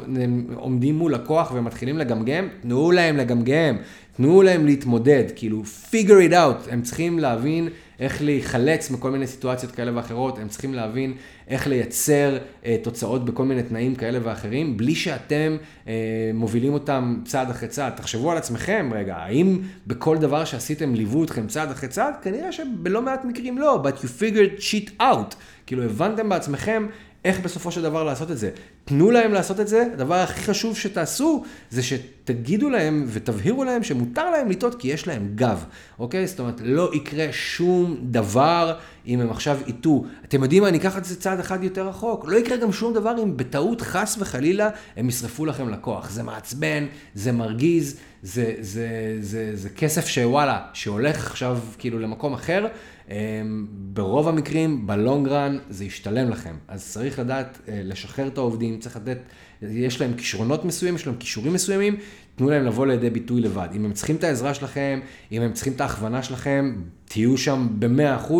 עומדים 0.55 0.99
מול 0.99 1.15
לקוח 1.15 1.53
ומתחילים 1.55 1.99
לגמגם, 1.99 2.49
תנו 2.63 2.91
להם 2.91 3.17
לגמגם, 3.17 3.77
תנו 4.17 4.43
להם 4.43 4.67
להתמודד, 4.67 5.25
כאילו, 5.37 5.63
figure 5.91 6.31
it 6.31 6.33
out, 6.33 6.71
הם 6.71 6.83
צריכים 6.83 7.19
להבין 7.19 7.69
איך 8.01 8.23
להיחלץ 8.23 8.91
מכל 8.91 9.11
מיני 9.11 9.27
סיטואציות 9.27 9.73
כאלה 9.73 9.97
ואחרות, 9.97 10.39
הם 10.39 10.49
צריכים 10.49 10.75
להבין 10.75 11.15
איך 11.49 11.67
לייצר 11.67 12.39
אה, 12.65 12.77
תוצאות 12.83 13.25
בכל 13.25 13.45
מיני 13.45 13.63
תנאים 13.63 13.95
כאלה 13.95 14.19
ואחרים, 14.23 14.77
בלי 14.77 14.95
שאתם 14.95 15.57
אה, 15.89 15.93
מובילים 16.35 16.75
אותם 16.75 17.21
צעד 17.25 17.51
אחרי 17.51 17.69
צעד. 17.69 17.93
תחשבו 17.97 18.31
על 18.33 18.39
עצמכם 18.39 18.91
רגע, 18.95 19.17
האם 19.17 19.59
בכל 19.87 20.19
דבר 20.19 20.45
שעשיתם 20.45 20.95
ליוו 20.95 21.25
אתכם 21.25 21.47
צעד 21.47 21.71
אחרי 21.71 21.89
צעד? 21.89 22.15
כנראה 22.23 22.53
שבלא 22.53 23.03
מעט 23.03 23.25
מקרים 23.25 23.59
לא, 23.59 23.83
but 23.85 23.97
you 24.03 24.07
figured 24.21 24.61
shit 24.61 25.01
out. 25.01 25.35
כאילו 25.67 25.83
הבנתם 25.83 26.29
בעצמכם 26.29 26.87
איך 27.27 27.41
בסופו 27.41 27.71
של 27.71 27.83
דבר 27.83 28.05
לעשות 28.05 28.31
את 28.31 28.39
זה. 28.39 28.51
תנו 28.85 29.11
להם 29.11 29.33
לעשות 29.33 29.61
את 29.61 29.69
זה, 29.69 29.87
הדבר 29.93 30.15
הכי 30.15 30.41
חשוב 30.41 30.77
שתעשו, 30.77 31.45
זה 31.71 31.83
שתגידו 31.83 32.71
להם 32.71 33.05
ותבהירו 33.09 33.65
להם 33.65 33.83
שמותר 33.83 34.31
להם 34.31 34.51
לטעות 34.51 34.75
כי 34.75 34.89
יש 34.89 35.07
להם 35.07 35.33
גב, 35.35 35.65
אוקיי? 35.99 36.27
זאת 36.27 36.41
אומרת, 36.41 36.61
לא 36.65 36.91
יקרה 36.95 37.27
שום 37.33 37.97
דבר 38.03 38.79
אם 39.07 39.21
הם 39.21 39.31
עכשיו 39.31 39.59
יטעו. 39.67 40.07
אתם 40.25 40.43
יודעים 40.43 40.63
מה, 40.63 40.69
אני 40.69 40.79
אקח 40.79 40.99
את 40.99 41.05
זה 41.05 41.17
צעד 41.17 41.41
אחד 41.41 41.65
יותר 41.65 41.89
רחוק. 41.89 42.25
לא 42.29 42.37
יקרה 42.37 42.57
גם 42.57 42.73
שום 42.73 42.95
דבר 42.95 43.15
אם 43.23 43.37
בטעות, 43.37 43.81
חס 43.81 44.17
וחלילה, 44.21 44.69
הם 44.97 45.09
ישרפו 45.09 45.47
לכם 45.47 45.69
לקוח. 45.69 46.11
זה 46.11 46.23
מעצבן, 46.23 46.87
זה 47.15 47.33
מרגיז, 47.33 47.97
זה, 48.27 48.55
זה, 48.61 49.17
זה, 49.21 49.57
זה, 49.57 49.71
כסף 49.71 50.07
שוואלה, 50.07 50.61
שהולך 50.73 51.31
עכשיו 51.31 51.59
כאילו 51.79 51.99
למקום 51.99 52.35
אחר. 52.35 52.67
אמ, 53.11 53.67
ברוב 53.71 54.29
המקרים, 54.29 54.87
בלונגרן, 54.87 55.59
זה 55.71 55.85
ישתלם 55.85 56.31
לכם. 56.31 56.55
אז 56.69 56.91
צריך 56.93 57.19
לדעת 57.19 57.59
אה, 57.69 57.81
לשחרר 57.85 58.27
את 58.27 58.39
העובדים, 58.39 58.79
צריך 58.79 58.97
לתת, 58.97 59.19
יש 59.63 60.01
להם 60.01 60.15
כישרונות 60.15 60.65
מסוימים, 60.65 60.95
יש 60.97 61.07
להם 61.07 61.17
כישורים 61.17 61.53
מסוימים, 61.53 61.97
תנו 62.37 62.51
להם 62.51 62.65
לבוא 62.65 62.87
לידי 62.87 63.11
ביטוי 63.11 63.41
לבד. 63.41 63.69
אם 63.75 63.85
הם 63.85 63.93
צריכים 63.93 64.17
את 64.17 64.25
העזרה 64.25 64.55
שלכם, 64.55 65.01
אם 65.33 65.43
הם 65.43 65.53
צריכים 65.53 65.73
את 65.73 65.81
ההכוונה 65.81 66.23
שלכם, 66.23 66.75
תהיו 67.09 67.39
שם 67.39 67.69
ב-100%, 67.79 68.33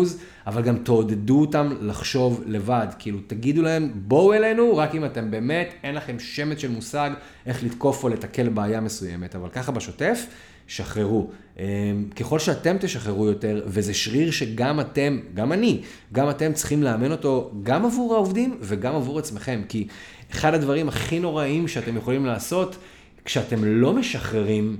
אבל 0.47 0.61
גם 0.61 0.77
תעודדו 0.77 1.41
אותם 1.41 1.73
לחשוב 1.81 2.43
לבד. 2.45 2.87
כאילו, 2.99 3.19
תגידו 3.27 3.61
להם, 3.61 3.91
בואו 3.95 4.33
אלינו, 4.33 4.77
רק 4.77 4.95
אם 4.95 5.05
אתם 5.05 5.31
באמת, 5.31 5.73
אין 5.83 5.95
לכם 5.95 6.19
שמץ 6.19 6.57
של 6.57 6.71
מושג 6.71 7.11
איך 7.45 7.63
לתקוף 7.63 8.03
או 8.03 8.09
לתקל 8.09 8.49
בעיה 8.49 8.81
מסוימת. 8.81 9.35
אבל 9.35 9.49
ככה 9.49 9.71
בשוטף, 9.71 10.25
שחררו. 10.67 11.27
אמ, 11.59 11.63
ככל 12.15 12.39
שאתם 12.39 12.77
תשחררו 12.79 13.25
יותר, 13.25 13.63
וזה 13.65 13.93
שריר 13.93 14.31
שגם 14.31 14.79
אתם, 14.79 15.19
גם 15.33 15.51
אני, 15.51 15.81
גם 16.13 16.29
אתם 16.29 16.53
צריכים 16.53 16.83
לאמן 16.83 17.11
אותו 17.11 17.51
גם 17.63 17.85
עבור 17.85 18.15
העובדים 18.15 18.57
וגם 18.61 18.95
עבור 18.95 19.19
עצמכם. 19.19 19.61
כי 19.69 19.87
אחד 20.31 20.53
הדברים 20.53 20.87
הכי 20.89 21.19
נוראים 21.19 21.67
שאתם 21.67 21.97
יכולים 21.97 22.25
לעשות, 22.25 22.75
כשאתם 23.25 23.63
לא 23.63 23.93
משחררים, 23.93 24.77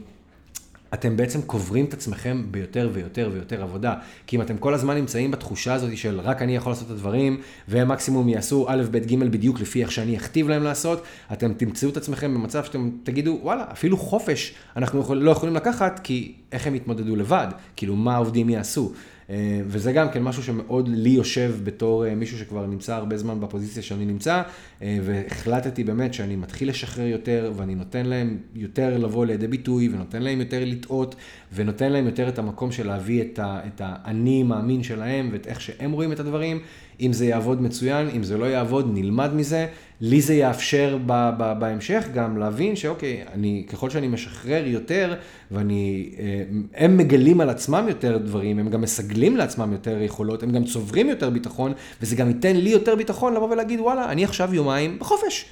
אתם 0.93 1.17
בעצם 1.17 1.41
קוברים 1.41 1.85
את 1.85 1.93
עצמכם 1.93 2.45
ביותר 2.51 2.89
ויותר 2.93 3.29
ויותר 3.33 3.63
עבודה. 3.63 3.95
כי 4.27 4.35
אם 4.35 4.41
אתם 4.41 4.57
כל 4.57 4.73
הזמן 4.73 4.95
נמצאים 4.95 5.31
בתחושה 5.31 5.73
הזאת 5.73 5.97
של 5.97 6.19
רק 6.19 6.41
אני 6.41 6.55
יכול 6.55 6.71
לעשות 6.71 6.85
את 6.85 6.91
הדברים, 6.91 7.41
והם 7.67 7.87
מקסימום 7.87 8.29
יעשו 8.29 8.65
א', 8.69 8.83
ב', 8.91 8.97
ג', 8.97 9.23
בדיוק 9.23 9.59
לפי 9.59 9.81
איך 9.81 9.91
שאני 9.91 10.17
אכתיב 10.17 10.49
להם 10.49 10.63
לעשות, 10.63 11.03
אתם 11.33 11.53
תמצאו 11.53 11.89
את 11.89 11.97
עצמכם 11.97 12.33
במצב 12.33 12.63
שאתם 12.63 12.89
תגידו, 13.03 13.39
וואלה, 13.41 13.65
אפילו 13.71 13.97
חופש 13.97 14.53
אנחנו 14.75 15.15
לא 15.15 15.31
יכולים 15.31 15.55
לקחת, 15.55 15.99
כי 16.03 16.33
איך 16.51 16.67
הם 16.67 16.75
יתמודדו 16.75 17.15
לבד, 17.15 17.47
כאילו 17.75 17.95
מה 17.95 18.15
העובדים 18.15 18.49
יעשו. 18.49 18.91
אה, 19.29 19.61
וזה 19.65 19.91
גם 19.91 20.09
כן 20.09 20.23
משהו 20.23 20.43
שמאוד 20.43 20.87
לי 20.87 21.09
יושב 21.09 21.55
בתור 21.63 22.05
אה, 22.05 22.15
מישהו 22.15 22.37
שכבר 22.37 22.65
נמצא 22.65 22.95
הרבה 22.95 23.17
זמן 23.17 23.39
בפוזיציה 23.39 23.83
שאני 23.83 24.05
נמצא, 24.05 24.41
אה, 24.81 24.97
והחלטתי 25.03 25.83
באמת 25.83 26.13
שאני 26.13 26.35
מתחיל 26.35 26.69
לשחרר 26.69 27.05
יותר, 27.05 27.51
ואני 27.55 27.75
נותן 27.75 28.05
להם 28.05 28.37
יותר 28.55 28.97
לבוא 28.97 29.25
לידי 29.25 29.47
ביטוי, 29.47 29.89
ונותן 29.89 30.21
להם 30.21 30.39
יותר 30.39 30.65
לטעות, 30.65 31.15
ונותן 31.53 31.91
להם 31.91 32.05
יותר 32.05 32.29
את 32.29 32.39
המקום 32.39 32.71
של 32.71 32.87
להביא 32.87 33.23
את, 33.23 33.81
האני 33.83 34.43
מאמין 34.43 34.83
שלהם, 34.83 35.29
ואת 35.31 35.47
איך 35.47 35.61
שהם 35.61 35.91
רואים 35.91 36.11
את 36.11 36.19
הדברים. 36.19 36.59
אם 37.01 37.13
זה 37.13 37.25
יעבוד 37.25 37.61
מצוין, 37.61 38.09
אם 38.09 38.23
זה 38.23 38.37
לא 38.37 38.45
יעבוד, 38.45 38.91
נלמד 38.93 39.33
מזה. 39.33 39.67
לי 40.01 40.21
זה 40.21 40.33
יאפשר 40.33 40.97
ב, 41.05 41.29
ב, 41.37 41.53
בהמשך 41.59 42.05
גם 42.13 42.37
להבין 42.37 42.75
שאוקיי, 42.75 43.23
אני, 43.33 43.65
ככל 43.69 43.89
שאני 43.89 44.07
משחרר 44.07 44.63
יותר, 44.67 45.15
ואני, 45.51 46.09
אה, 46.19 46.43
הם 46.75 46.97
מגלים 46.97 47.41
על 47.41 47.49
עצמם 47.49 47.85
יותר 47.87 48.17
דברים, 48.17 48.59
הם 48.59 48.69
גם 48.69 48.81
מסגלים 48.81 49.37
לעצמם 49.37 49.71
יותר 49.71 50.01
יכולות, 50.01 50.43
הם 50.43 50.51
גם 50.51 50.63
צוברים 50.63 51.09
יותר 51.09 51.29
ביטחון, 51.29 51.73
וזה 52.01 52.15
גם 52.15 52.27
ייתן 52.27 52.55
לי 52.55 52.69
יותר 52.69 52.95
ביטחון 52.95 53.33
לבוא 53.33 53.49
ולהגיד, 53.49 53.79
וואלה, 53.79 54.11
אני 54.11 54.23
עכשיו 54.23 54.55
יומיים 54.55 54.99
בחופש. 54.99 55.45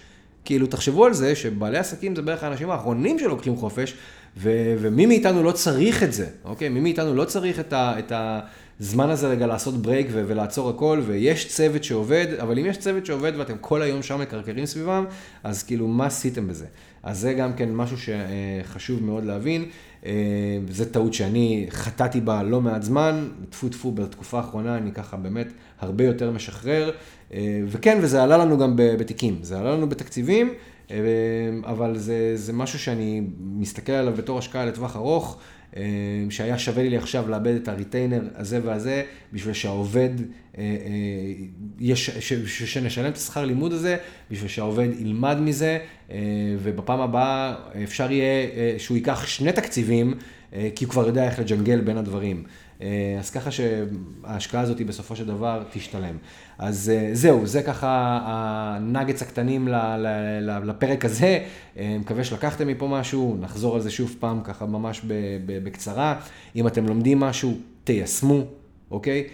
כאילו, 0.45 0.67
תחשבו 0.67 1.05
על 1.05 1.13
זה 1.13 1.35
שבעלי 1.35 1.77
עסקים 1.77 2.15
זה 2.15 2.21
בערך 2.21 2.43
האנשים 2.43 2.69
האחרונים 2.69 3.19
שלוקחים 3.19 3.55
חופש, 3.55 3.93
ו- 4.37 4.75
ומי 4.79 5.05
מאיתנו 5.05 5.43
לא 5.43 5.51
צריך 5.51 6.03
את 6.03 6.13
זה, 6.13 6.27
אוקיי? 6.45 6.69
מי 6.69 6.79
מאיתנו 6.79 7.15
לא 7.15 7.25
צריך 7.25 7.59
את 7.59 7.73
ה... 7.73 7.99
את 7.99 8.11
ה 8.11 8.39
הזמן 8.79 9.09
הזה 9.09 9.27
רגע 9.27 9.47
לעשות 9.47 9.81
ברייק 9.81 10.07
ו- 10.11 10.23
ולעצור 10.27 10.69
הכל, 10.69 11.01
ויש 11.05 11.47
צוות 11.47 11.83
שעובד, 11.83 12.27
אבל 12.41 12.59
אם 12.59 12.65
יש 12.65 12.77
צוות 12.77 13.05
שעובד 13.05 13.31
ואתם 13.37 13.57
כל 13.61 13.81
היום 13.81 14.03
שם 14.03 14.19
מקרקרים 14.19 14.65
סביבם, 14.65 15.05
אז 15.43 15.63
כאילו, 15.63 15.87
מה 15.87 16.05
עשיתם 16.05 16.47
בזה? 16.47 16.65
אז 17.03 17.19
זה 17.19 17.33
גם 17.33 17.53
כן 17.53 17.75
משהו 17.75 17.97
שחשוב 17.97 19.03
מאוד 19.03 19.23
להבין. 19.25 19.65
אה, 20.05 20.11
זו 20.69 20.85
טעות 20.85 21.13
שאני 21.13 21.65
חטאתי 21.69 22.21
בה 22.21 22.43
לא 22.43 22.61
מעט 22.61 22.83
זמן, 22.83 23.27
טפו 23.49 23.69
טפו 23.69 23.91
בתקופה 23.91 24.37
האחרונה, 24.37 24.77
אני 24.77 24.91
ככה 24.91 25.17
באמת 25.17 25.47
הרבה 25.79 26.03
יותר 26.03 26.31
משחרר. 26.31 26.91
אה, 27.33 27.61
וכן, 27.67 27.97
וזה 28.01 28.23
עלה 28.23 28.37
לנו 28.37 28.57
גם 28.57 28.73
בתיקים, 28.75 29.39
זה 29.41 29.59
עלה 29.59 29.71
לנו 29.71 29.89
בתקציבים, 29.89 30.53
אה, 30.91 30.97
אבל 31.65 31.97
זה, 31.97 32.31
זה 32.35 32.53
משהו 32.53 32.79
שאני 32.79 33.21
מסתכל 33.39 33.91
עליו 33.91 34.13
בתור 34.17 34.37
השקעה 34.37 34.65
לטווח 34.65 34.95
ארוך. 34.95 35.37
אה, 35.77 35.81
שהיה 36.29 36.59
שווה 36.59 36.83
לי 36.83 36.97
עכשיו 36.97 37.29
לאבד 37.29 37.55
את 37.55 37.67
הריטיינר 37.67 38.21
הזה 38.35 38.59
והזה, 38.63 39.03
בשביל 39.33 39.53
שהעובד, 39.53 40.09
אה, 40.57 40.63
אה, 40.63 40.65
יש, 41.79 42.09
שנשלם 42.45 43.09
את 43.09 43.15
השכר 43.15 43.45
לימוד 43.45 43.73
הזה, 43.73 43.97
בשביל 44.31 44.49
שהעובד 44.49 44.87
ילמד 44.99 45.37
מזה, 45.41 45.79
ובפעם 46.59 47.01
הבאה 47.01 47.55
אפשר 47.83 48.11
יהיה 48.11 48.47
שהוא 48.79 48.97
ייקח 48.97 49.25
שני 49.25 49.51
תקציבים, 49.51 50.13
כי 50.75 50.85
הוא 50.85 50.91
כבר 50.91 51.07
יודע 51.07 51.25
איך 51.25 51.39
לג'נגל 51.39 51.81
בין 51.81 51.97
הדברים. 51.97 52.43
אה, 52.81 53.15
אז 53.19 53.29
ככה 53.29 53.49
שההשקעה 53.51 54.61
הזאת 54.61 54.81
בסופו 54.81 55.15
של 55.15 55.25
דבר 55.25 55.63
תשתלם. 55.73 56.17
אז 56.57 56.91
אה, 56.95 57.09
זהו, 57.13 57.47
זה 57.47 57.63
ככה 57.63 58.19
הנאגץ 58.23 59.21
הקטנים 59.21 59.67
לפרק 60.63 61.05
הזה. 61.05 61.39
אה, 61.77 61.97
מקווה 61.99 62.23
שלקחתם 62.23 62.67
מפה 62.67 62.87
משהו, 62.87 63.37
נחזור 63.39 63.75
על 63.75 63.81
זה 63.81 63.91
שוב 63.91 64.15
פעם 64.19 64.41
ככה 64.43 64.65
ממש 64.65 65.01
בקצרה. 65.45 66.19
אם 66.55 66.67
אתם 66.67 66.87
לומדים 66.87 67.19
משהו, 67.19 67.57
תיישמו, 67.83 68.41
אוקיי? 68.91 69.27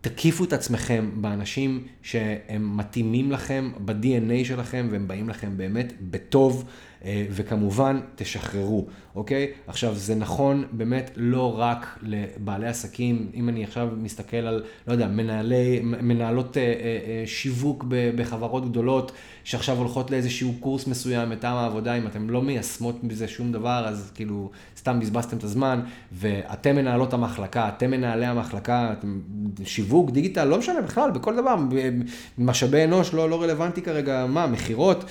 תקיפו 0.00 0.44
את 0.44 0.52
עצמכם 0.52 1.10
באנשים 1.14 1.84
שהם 2.02 2.76
מתאימים 2.76 3.32
לכם, 3.32 3.70
ב-DNA 3.84 4.44
שלכם, 4.44 4.88
והם 4.90 5.08
באים 5.08 5.28
לכם 5.28 5.56
באמת 5.56 5.92
בטוב. 6.10 6.64
אה, 7.04 7.26
וכמובן, 7.30 8.00
תשחררו, 8.14 8.86
אוקיי? 9.16 9.46
עכשיו, 9.66 9.94
זה 9.94 10.14
נכון 10.14 10.64
באמת 10.72 11.10
לא 11.16 11.60
רק 11.60 11.98
לבעלי 12.02 12.68
עסקים, 12.68 13.30
אם 13.34 13.48
אני 13.48 13.64
עכשיו 13.64 13.88
מסתכל 13.96 14.36
על, 14.36 14.62
לא 14.86 14.92
יודע, 14.92 15.08
מנהלי, 15.08 15.80
מנהלות 15.82 16.56
אה, 16.56 16.62
אה, 16.62 17.22
שיווק 17.26 17.84
בחברות 17.88 18.70
גדולות, 18.70 19.12
שעכשיו 19.44 19.76
הולכות 19.76 20.10
לאיזשהו 20.10 20.52
קורס 20.60 20.86
מסוים 20.86 21.30
מטעם 21.30 21.56
העבודה, 21.56 21.94
אם 21.94 22.06
אתם 22.06 22.30
לא 22.30 22.42
מיישמות 22.42 23.04
בזה 23.04 23.28
שום 23.28 23.52
דבר, 23.52 23.84
אז 23.88 24.12
כאילו, 24.14 24.50
סתם 24.76 25.00
בזבזתם 25.00 25.36
את 25.36 25.44
הזמן, 25.44 25.80
ואתם 26.12 26.76
מנהלות 26.76 27.12
המחלקה, 27.12 27.68
אתם 27.68 27.90
מנהלי 27.90 28.26
המחלקה, 28.26 28.92
אתם, 28.92 29.20
שיווק, 29.64 30.10
דיגיטל, 30.10 30.44
לא 30.44 30.58
משנה 30.58 30.82
בכלל, 30.82 31.10
בכל 31.10 31.36
דבר, 31.36 31.56
משאבי 32.38 32.84
אנוש, 32.84 33.14
לא, 33.14 33.30
לא 33.30 33.42
רלוונטי 33.42 33.82
כרגע, 33.82 34.26
מה, 34.26 34.46
מכירות, 34.46 35.04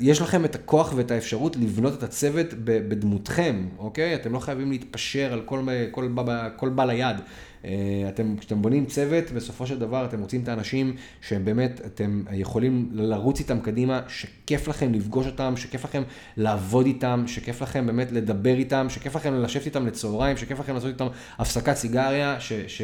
יש 0.00 0.20
לכם 0.20 0.44
את 0.44 0.54
הכוח 0.54 0.92
ואת 0.96 1.10
האפשרות 1.10 1.56
לבנות 1.56 1.94
את 1.98 2.02
הצוות 2.02 2.46
בדמותכם, 2.64 3.66
אוקיי? 3.78 4.14
אתם 4.14 4.32
לא 4.32 4.38
חייבים 4.38 4.70
להתפשר 4.70 5.32
על 5.32 5.42
כל, 5.44 5.60
כל, 5.90 6.08
כל, 6.14 6.24
כל 6.56 6.68
בעל 6.68 6.90
היד. 6.90 7.16
אה, 7.64 8.08
אתם, 8.08 8.36
כשאתם 8.38 8.62
בונים 8.62 8.86
צוות, 8.86 9.30
בסופו 9.30 9.66
של 9.66 9.78
דבר 9.78 10.04
אתם 10.04 10.20
רוצים 10.20 10.42
את 10.42 10.48
האנשים 10.48 10.96
שהם 11.20 11.44
באמת, 11.44 11.80
אתם 11.86 12.22
יכולים 12.32 12.88
לרוץ 12.92 13.38
איתם 13.40 13.60
קדימה, 13.60 14.00
שכיף 14.08 14.68
לכם 14.68 14.92
לפגוש 14.92 15.26
אותם, 15.26 15.54
שכיף 15.56 15.84
לכם 15.84 16.02
לעבוד 16.36 16.86
איתם, 16.86 17.24
שכיף 17.26 17.62
לכם 17.62 17.86
באמת 17.86 18.12
לדבר 18.12 18.54
איתם, 18.54 18.86
שכיף 18.90 19.16
לכם 19.16 19.34
לשבת 19.34 19.66
איתם 19.66 19.86
לצהריים, 19.86 20.36
שכיף 20.36 20.60
לכם 20.60 20.74
לעשות 20.74 20.88
איתם 20.88 21.06
הפסקת 21.38 21.74
סיגריה, 21.74 22.40
ש, 22.40 22.52
ש, 22.66 22.82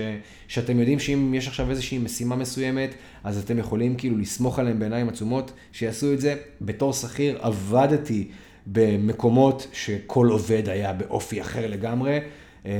שאתם 0.49 0.79
יודעים 0.79 0.99
שאם 0.99 1.35
יש 1.35 1.49
עכשיו 1.49 1.71
איזושהי 1.71 1.99
משימה 1.99 2.37
מסוימת, 2.37 2.95
אז 3.25 3.39
אתם 3.39 3.59
יכולים 3.59 3.97
כאילו 3.97 4.19
לסמוך 4.19 4.59
עליהם 4.59 4.79
בעיניים 4.79 5.09
עצומות, 5.09 5.53
שיעשו 5.73 6.13
את 6.13 6.21
זה. 6.21 6.37
בתור 6.61 6.93
שכיר 6.93 7.39
עבדתי 7.41 8.29
במקומות 8.67 9.67
שכל 9.73 10.27
עובד 10.27 10.69
היה 10.69 10.93
באופי 10.93 11.41
אחר 11.41 11.67
לגמרי. 11.67 12.19
אמ, 12.67 12.71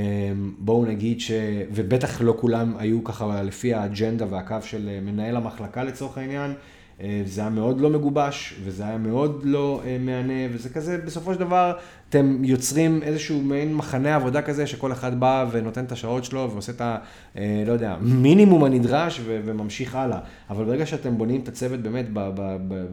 בואו 0.59 0.85
נגיד 0.85 1.19
ש... 1.19 1.31
ובטח 1.73 2.21
לא 2.21 2.35
כולם 2.39 2.73
היו 2.77 3.03
ככה 3.03 3.43
לפי 3.43 3.73
האג'נדה 3.73 4.25
והקו 4.29 4.55
של 4.61 4.89
אה, 4.89 4.99
מנהל 5.01 5.35
המחלקה 5.35 5.83
לצורך 5.83 6.17
העניין. 6.17 6.53
אה, 7.01 7.21
זה 7.25 7.41
היה 7.41 7.49
מאוד 7.49 7.81
לא 7.81 7.89
מגובש, 7.89 8.53
וזה 8.63 8.83
היה 8.83 8.97
מאוד 8.97 9.41
לא 9.43 9.81
אה, 9.85 9.97
מהנה, 9.99 10.53
וזה 10.53 10.69
כזה, 10.69 10.97
בסופו 10.97 11.33
של 11.33 11.39
דבר, 11.39 11.73
אתם 12.11 12.37
יוצרים 12.43 13.03
איזשהו 13.03 13.41
מעין 13.41 13.75
מחנה 13.75 14.15
עבודה 14.15 14.41
כזה, 14.41 14.67
שכל 14.67 14.91
אחד 14.91 15.19
בא 15.19 15.45
ונותן 15.51 15.83
את 15.83 15.91
השעות 15.91 16.25
שלו 16.25 16.49
ועושה 16.51 16.71
את 16.71 16.81
ה... 16.81 16.97
אה, 17.37 17.63
לא 17.67 17.71
יודע, 17.71 17.95
מינימום 18.01 18.63
הנדרש 18.63 19.21
וממשיך 19.25 19.95
הלאה. 19.95 20.19
אבל 20.49 20.65
ברגע 20.65 20.85
שאתם 20.85 21.17
בונים 21.17 21.41
את 21.41 21.47
הצוות 21.47 21.79
באמת 21.79 22.05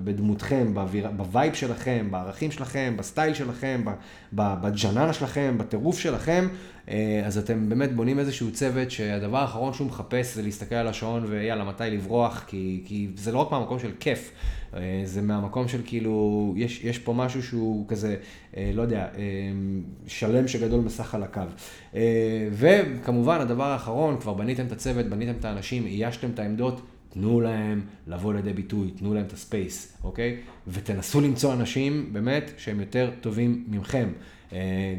בדמותכם, 0.04 0.74
ב 1.16 1.24
vibe 1.24 1.54
שלכם, 1.54 2.08
בערכים 2.10 2.50
שלכם, 2.50 2.94
ב 2.98 3.04
style 3.04 3.34
שלכם, 3.34 3.84
בג'ננה 4.32 5.12
שלכם, 5.12 5.54
בטירוף 5.58 5.98
שלכם, 5.98 6.48
אז 7.24 7.38
אתם 7.38 7.68
באמת 7.68 7.94
בונים 7.94 8.18
איזשהו 8.18 8.52
צוות 8.52 8.90
שהדבר 8.90 9.38
האחרון 9.38 9.72
שהוא 9.72 9.86
מחפש 9.86 10.34
זה 10.34 10.42
להסתכל 10.42 10.74
על 10.74 10.88
השעון 10.88 11.24
ויאללה, 11.28 11.64
מתי 11.64 11.84
לברוח, 11.90 12.44
כי, 12.46 12.82
כי 12.84 13.08
זה 13.16 13.32
לא 13.32 13.38
רק 13.38 13.50
מהמקום 13.52 13.78
של 13.78 13.90
כיף. 14.00 14.32
אה, 14.74 15.00
זה 15.04 15.22
מהמקום 15.22 15.68
של 15.68 15.80
כאילו, 15.84 16.54
יש, 16.56 16.84
יש 16.84 16.98
פה 16.98 17.12
משהו 17.12 17.42
שהוא 17.42 17.88
כזה, 17.88 18.16
אה, 18.56 18.70
לא 18.74 18.82
יודע, 18.82 19.00
אה, 19.00 19.08
שלם 20.06 20.48
שגדול 20.48 20.80
מסך 20.80 21.14
על 21.14 21.22
הקו. 21.22 21.40
וכמובן, 22.52 23.40
הדבר 23.40 23.64
האחרון, 23.64 24.20
כבר 24.20 24.34
בניתם 24.34 24.66
את 24.66 24.72
הצוות, 24.72 25.06
בניתם 25.06 25.32
את 25.40 25.44
האנשים, 25.44 25.86
איישתם 25.86 26.30
את 26.30 26.38
העמדות, 26.38 26.80
תנו 27.12 27.40
להם 27.40 27.80
לבוא 28.06 28.34
לידי 28.34 28.52
ביטוי, 28.52 28.90
תנו 28.90 29.14
להם 29.14 29.24
את 29.24 29.32
הספייס, 29.32 29.96
אוקיי? 30.04 30.36
ותנסו 30.66 31.20
למצוא 31.20 31.52
אנשים, 31.52 32.08
באמת, 32.12 32.50
שהם 32.56 32.80
יותר 32.80 33.10
טובים 33.20 33.64
ממכם. 33.68 34.08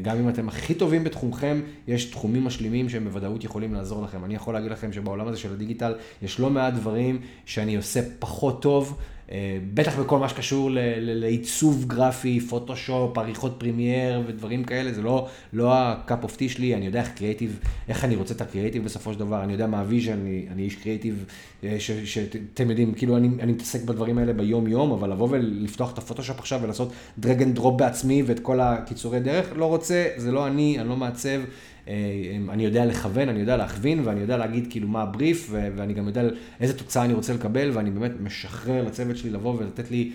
גם 0.02 0.18
אם 0.18 0.28
אתם 0.28 0.48
הכי 0.48 0.74
טובים 0.74 1.04
בתחומכם, 1.04 1.60
יש 1.88 2.04
תחומים 2.04 2.44
משלימים 2.44 2.88
שהם 2.88 3.04
בוודאות 3.04 3.44
יכולים 3.44 3.74
לעזור 3.74 4.02
לכם. 4.02 4.24
אני 4.24 4.34
יכול 4.34 4.54
להגיד 4.54 4.70
לכם 4.70 4.92
שבעולם 4.92 5.28
הזה 5.28 5.36
של 5.36 5.52
הדיגיטל, 5.52 5.94
יש 6.22 6.40
לא 6.40 6.50
מעט 6.50 6.74
דברים 6.74 7.20
שאני 7.44 7.76
עושה 7.76 8.00
פחות 8.18 8.62
טוב. 8.62 8.98
אה, 9.32 9.58
בטח 9.74 9.98
בכל 9.98 10.18
מה 10.18 10.28
שקשור 10.28 10.70
לעיצוב 11.00 11.84
גרפי, 11.86 12.40
פוטושופ, 12.40 13.18
עריכות 13.18 13.54
פרימייר 13.58 14.22
ודברים 14.26 14.64
כאלה, 14.64 14.92
זה 14.92 15.02
לא, 15.02 15.28
לא 15.52 15.72
ה 15.74 15.86
cup 15.86 16.22
of 16.22 16.36
tea 16.36 16.48
שלי, 16.48 16.74
אני 16.74 16.86
יודע 16.86 17.00
איך 17.00 17.08
קריאיטיב, 17.08 17.58
איך 17.88 18.04
אני 18.04 18.16
רוצה 18.16 18.34
את 18.34 18.40
הקריאיטיב 18.40 18.84
בסופו 18.84 19.12
של 19.12 19.18
דבר, 19.18 19.44
אני 19.44 19.52
יודע 19.52 19.66
מה 19.66 19.80
ה 19.80 19.84
vision, 19.84 20.12
אני, 20.12 20.46
אני 20.52 20.62
איש 20.62 20.74
קריאיטיב, 20.74 21.24
אה, 21.64 21.76
שאתם 22.04 22.70
יודעים, 22.70 22.94
כאילו 22.94 23.16
אני, 23.16 23.28
אני 23.40 23.52
מתעסק 23.52 23.82
בדברים 23.82 24.18
האלה 24.18 24.32
ביום 24.32 24.66
יום, 24.66 24.92
אבל 24.92 25.12
לבוא 25.12 25.28
ולפתוח 25.30 25.92
את 25.92 25.98
הפוטושופ 25.98 26.38
עכשיו 26.38 26.60
ולעשות 26.62 26.92
drag 27.18 27.42
and 27.42 27.54
drop 27.54 27.78
בעצמי 27.78 28.22
ואת 28.26 28.40
כל 28.40 28.60
הקיצורי 28.60 29.20
דרך, 29.20 29.52
לא 29.56 29.64
רוצה, 29.64 30.06
זה 30.16 30.32
לא 30.32 30.46
אני, 30.46 30.80
אני 30.80 30.88
לא 30.88 30.96
מעצב. 30.96 31.40
אה, 31.90 32.52
אני 32.52 32.64
יודע 32.64 32.86
לכוון, 32.86 33.28
אני 33.28 33.40
יודע 33.40 33.56
להכווין, 33.56 34.00
ואני 34.04 34.20
יודע 34.20 34.36
להגיד 34.36 34.66
כאילו 34.70 34.88
מה 34.88 35.02
הבריף, 35.02 35.50
ואני 35.50 35.94
גם 35.94 36.06
יודע 36.06 36.22
איזה 36.60 36.78
תוצאה 36.78 37.04
אני 37.04 37.12
רוצה 37.12 37.34
לקבל, 37.34 37.70
ואני 37.72 37.90
באמת 37.90 38.12
משחרר 38.20 38.84
לצוות 38.84 39.16
שלי 39.16 39.30
לבוא 39.30 39.56
ולתת 39.58 39.90
לי 39.90 40.10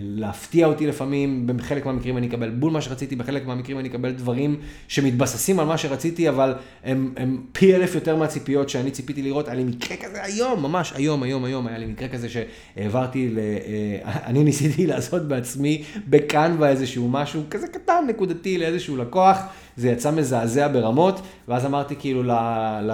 להפתיע 0.00 0.66
אותי 0.66 0.86
לפעמים, 0.86 1.46
בחלק 1.46 1.86
מהמקרים 1.86 2.16
אני 2.16 2.26
אקבל 2.26 2.50
בול 2.50 2.72
מה 2.72 2.80
שרציתי, 2.80 3.16
בחלק 3.16 3.46
מהמקרים 3.46 3.78
אני 3.78 3.88
אקבל 3.88 4.10
דברים 4.10 4.56
שמתבססים 4.88 5.60
על 5.60 5.66
מה 5.66 5.78
שרציתי, 5.78 6.28
אבל 6.28 6.54
הם, 6.84 7.14
הם 7.16 7.42
פי 7.52 7.74
אלף 7.74 7.94
יותר 7.94 8.16
מהציפיות 8.16 8.68
שאני 8.68 8.90
ציפיתי 8.90 9.22
לראות. 9.22 9.48
היה 9.48 9.56
לי 9.56 9.64
מקרה 9.64 9.96
כזה 9.96 10.22
היום, 10.22 10.62
ממש 10.62 10.92
היום, 10.96 11.22
היום, 11.22 11.44
היום, 11.44 11.66
היה 11.66 11.78
לי 11.78 11.86
מקרה 11.86 12.08
כזה 12.08 12.28
שהעברתי, 12.28 13.28
ל, 13.28 13.38
אני 14.28 14.44
ניסיתי 14.44 14.86
לעשות 14.86 15.28
בעצמי 15.28 15.84
בקנווה 16.08 16.68
איזשהו 16.68 17.08
משהו 17.08 17.42
כזה 17.50 17.66
קטן, 17.68 18.04
נקודתי 18.08 18.58
לאיזשהו 18.58 18.96
לקוח, 18.96 19.38
זה 19.76 19.90
יצא 19.90 20.10
מזעזע 20.10 20.68
ברמות, 20.68 21.20
ואז 21.48 21.66
אמרתי 21.66 21.94
כאילו 21.98 22.22
ל... 22.22 22.30
ל 22.82 22.92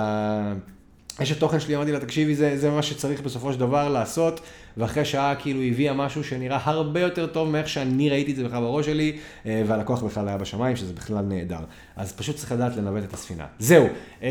יש 1.20 1.33
את 1.33 1.38
תוכן 1.38 1.61
שלי, 1.61 1.77
אמרתי 1.77 1.92
לה, 1.92 2.01
תקשיבי, 2.01 2.35
זה, 2.35 2.59
זה 2.59 2.70
מה 2.70 2.83
שצריך 2.83 3.20
בסופו 3.20 3.53
של 3.53 3.61
דבר 3.61 3.88
לעשות, 3.88 4.40
ואחרי 4.78 5.04
שעה 5.04 5.34
כאילו 5.34 5.62
הביאה 5.62 5.94
משהו 5.94 6.24
שנראה 6.24 6.58
הרבה 6.64 7.00
יותר 7.00 7.26
טוב 7.26 7.48
מאיך 7.48 7.68
שאני 7.68 8.10
ראיתי 8.10 8.30
את 8.30 8.36
זה 8.36 8.44
בכלל 8.44 8.60
בראש 8.60 8.86
שלי, 8.86 9.16
אה, 9.46 9.62
והלקוח 9.66 10.02
בכלל 10.02 10.28
היה 10.28 10.38
בשמיים, 10.38 10.76
שזה 10.76 10.92
בכלל 10.92 11.24
נהדר. 11.24 11.60
אז 11.96 12.12
פשוט 12.12 12.36
צריך 12.36 12.52
לדעת 12.52 12.76
לנווט 12.76 13.04
את 13.04 13.14
הספינה. 13.14 13.46
זהו, 13.58 13.86
אה, 14.22 14.28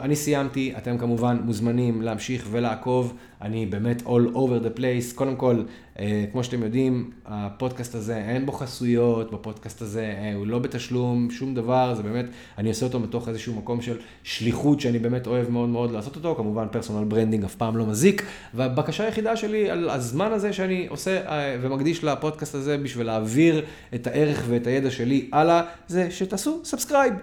אני 0.00 0.16
סיימתי, 0.16 0.72
אתם 0.78 0.98
כמובן 0.98 1.38
מוזמנים 1.44 2.02
להמשיך 2.02 2.46
ולעקוב, 2.50 3.14
אני 3.42 3.66
באמת 3.66 4.02
all 4.02 4.34
over 4.34 4.64
the 4.64 4.78
place. 4.78 5.14
קודם 5.14 5.36
כל, 5.36 5.62
אה, 5.98 6.24
כמו 6.32 6.44
שאתם 6.44 6.62
יודעים, 6.62 7.10
הפודקאסט 7.26 7.94
הזה, 7.94 8.16
אין 8.16 8.46
בו 8.46 8.52
חסויות, 8.52 9.32
בפודקאסט 9.32 9.82
הזה 9.82 10.32
הוא 10.34 10.46
לא 10.46 10.58
בתשלום, 10.58 11.30
שום 11.30 11.54
דבר, 11.54 11.94
זה 11.94 12.02
באמת, 12.02 12.24
אני 12.58 12.68
עושה 12.68 12.86
אותו 12.86 13.00
מתוך 13.00 13.28
איזשהו 13.28 13.54
מקום 13.54 13.80
של 13.80 13.96
שליחות 14.22 14.80
שאני 14.80 14.98
באמת 14.98 15.26
אוהב 15.26 15.50
מאוד 15.50 15.68
מאוד 15.68 15.90
לעשות 15.90 16.16
אותו, 16.16 16.34
כמובן 16.34 16.66
personal 16.72 17.04
branding 17.04 17.44
אף 17.44 17.54
פעם 17.54 17.76
לא 17.76 17.86
מזיק, 17.86 18.22
והבקשה 18.54 19.04
היחידה 19.04 19.36
שלי 19.36 19.47
על 19.54 19.90
הזמן 19.90 20.32
הזה 20.32 20.52
שאני 20.52 20.86
עושה 20.88 21.26
אה, 21.26 21.56
ומקדיש 21.60 22.04
לפודקאסט 22.04 22.54
הזה 22.54 22.78
בשביל 22.78 23.06
להעביר 23.06 23.64
את 23.94 24.06
הערך 24.06 24.44
ואת 24.48 24.66
הידע 24.66 24.90
שלי 24.90 25.28
הלאה, 25.32 25.62
זה 25.88 26.10
שתעשו 26.10 26.60
subscribe 26.64 27.14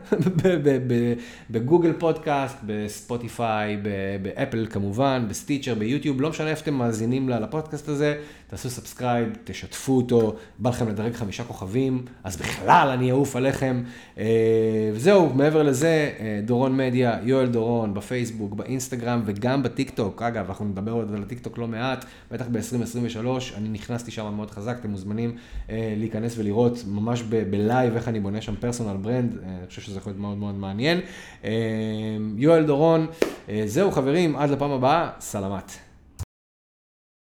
בגוגל 1.49 1.93
פודקאסט, 1.93 2.57
בספוטיפיי, 2.63 3.77
באפל 4.21 4.67
כמובן, 4.69 5.25
בסטיצ'ר, 5.29 5.73
ביוטיוב, 5.73 6.21
לא 6.21 6.29
משנה 6.29 6.49
איפה 6.49 6.61
אתם 6.61 6.73
מאזינים 6.73 7.29
לפודקאסט 7.29 7.89
הזה, 7.89 8.15
תעשו 8.47 8.69
subscribe, 8.69 9.29
תשתפו 9.43 9.97
אותו, 9.97 10.35
בא 10.59 10.69
לכם 10.69 10.89
לדרג 10.89 11.13
חמישה 11.13 11.43
כוכבים, 11.43 12.05
אז 12.23 12.37
בכלל 12.37 12.89
אני 12.93 13.11
אעוף 13.11 13.35
עליכם. 13.35 13.83
אה, 14.17 14.25
וזהו, 14.93 15.33
מעבר 15.33 15.63
לזה, 15.63 16.11
אה, 16.19 16.39
דורון 16.45 16.77
מדיה, 16.77 17.17
יואל 17.23 17.47
דורון, 17.47 17.93
בפייסבוק, 17.93 18.53
באינסטגרם 18.53 19.21
וגם 19.25 19.63
בטיקטוק. 19.63 20.21
אגב, 20.21 20.45
אנחנו 20.47 20.65
נדבר 20.65 20.91
עוד 20.91 21.13
על 21.15 21.21
הטיקטוק 21.21 21.57
לא 21.57 21.67
מעט, 21.67 22.04
בטח 22.31 22.45
ב-2023, 22.51 23.27
אני 23.57 23.69
נכנסתי 23.69 24.11
שם 24.11 24.33
מאוד 24.35 24.51
חזק, 24.51 24.77
אתם 24.79 24.89
מוזמנים 24.89 25.35
אה, 25.69 25.93
להיכנס 25.97 26.37
ולראות 26.37 26.83
ממש 26.87 27.21
בלייב 27.21 27.95
איך 27.95 28.07
אני 28.07 28.19
בונה 28.19 28.41
שם 28.41 28.55
personal 28.55 28.97
brand, 28.97 29.37
אני 29.43 29.67
חושב 29.67 29.81
שזה 29.81 29.97
יכול 29.97 30.09
להיות 30.11 30.21
מאוד 30.21 30.37
מאוד 30.37 30.55
מעניין. 30.55 30.99
יואל 32.37 32.65
דורון, 32.65 33.07
זהו 33.65 33.91
חברים, 33.91 34.35
עד 34.35 34.49
לפעם 34.49 34.71
הבאה, 34.71 35.09
סלמת. 35.19 35.84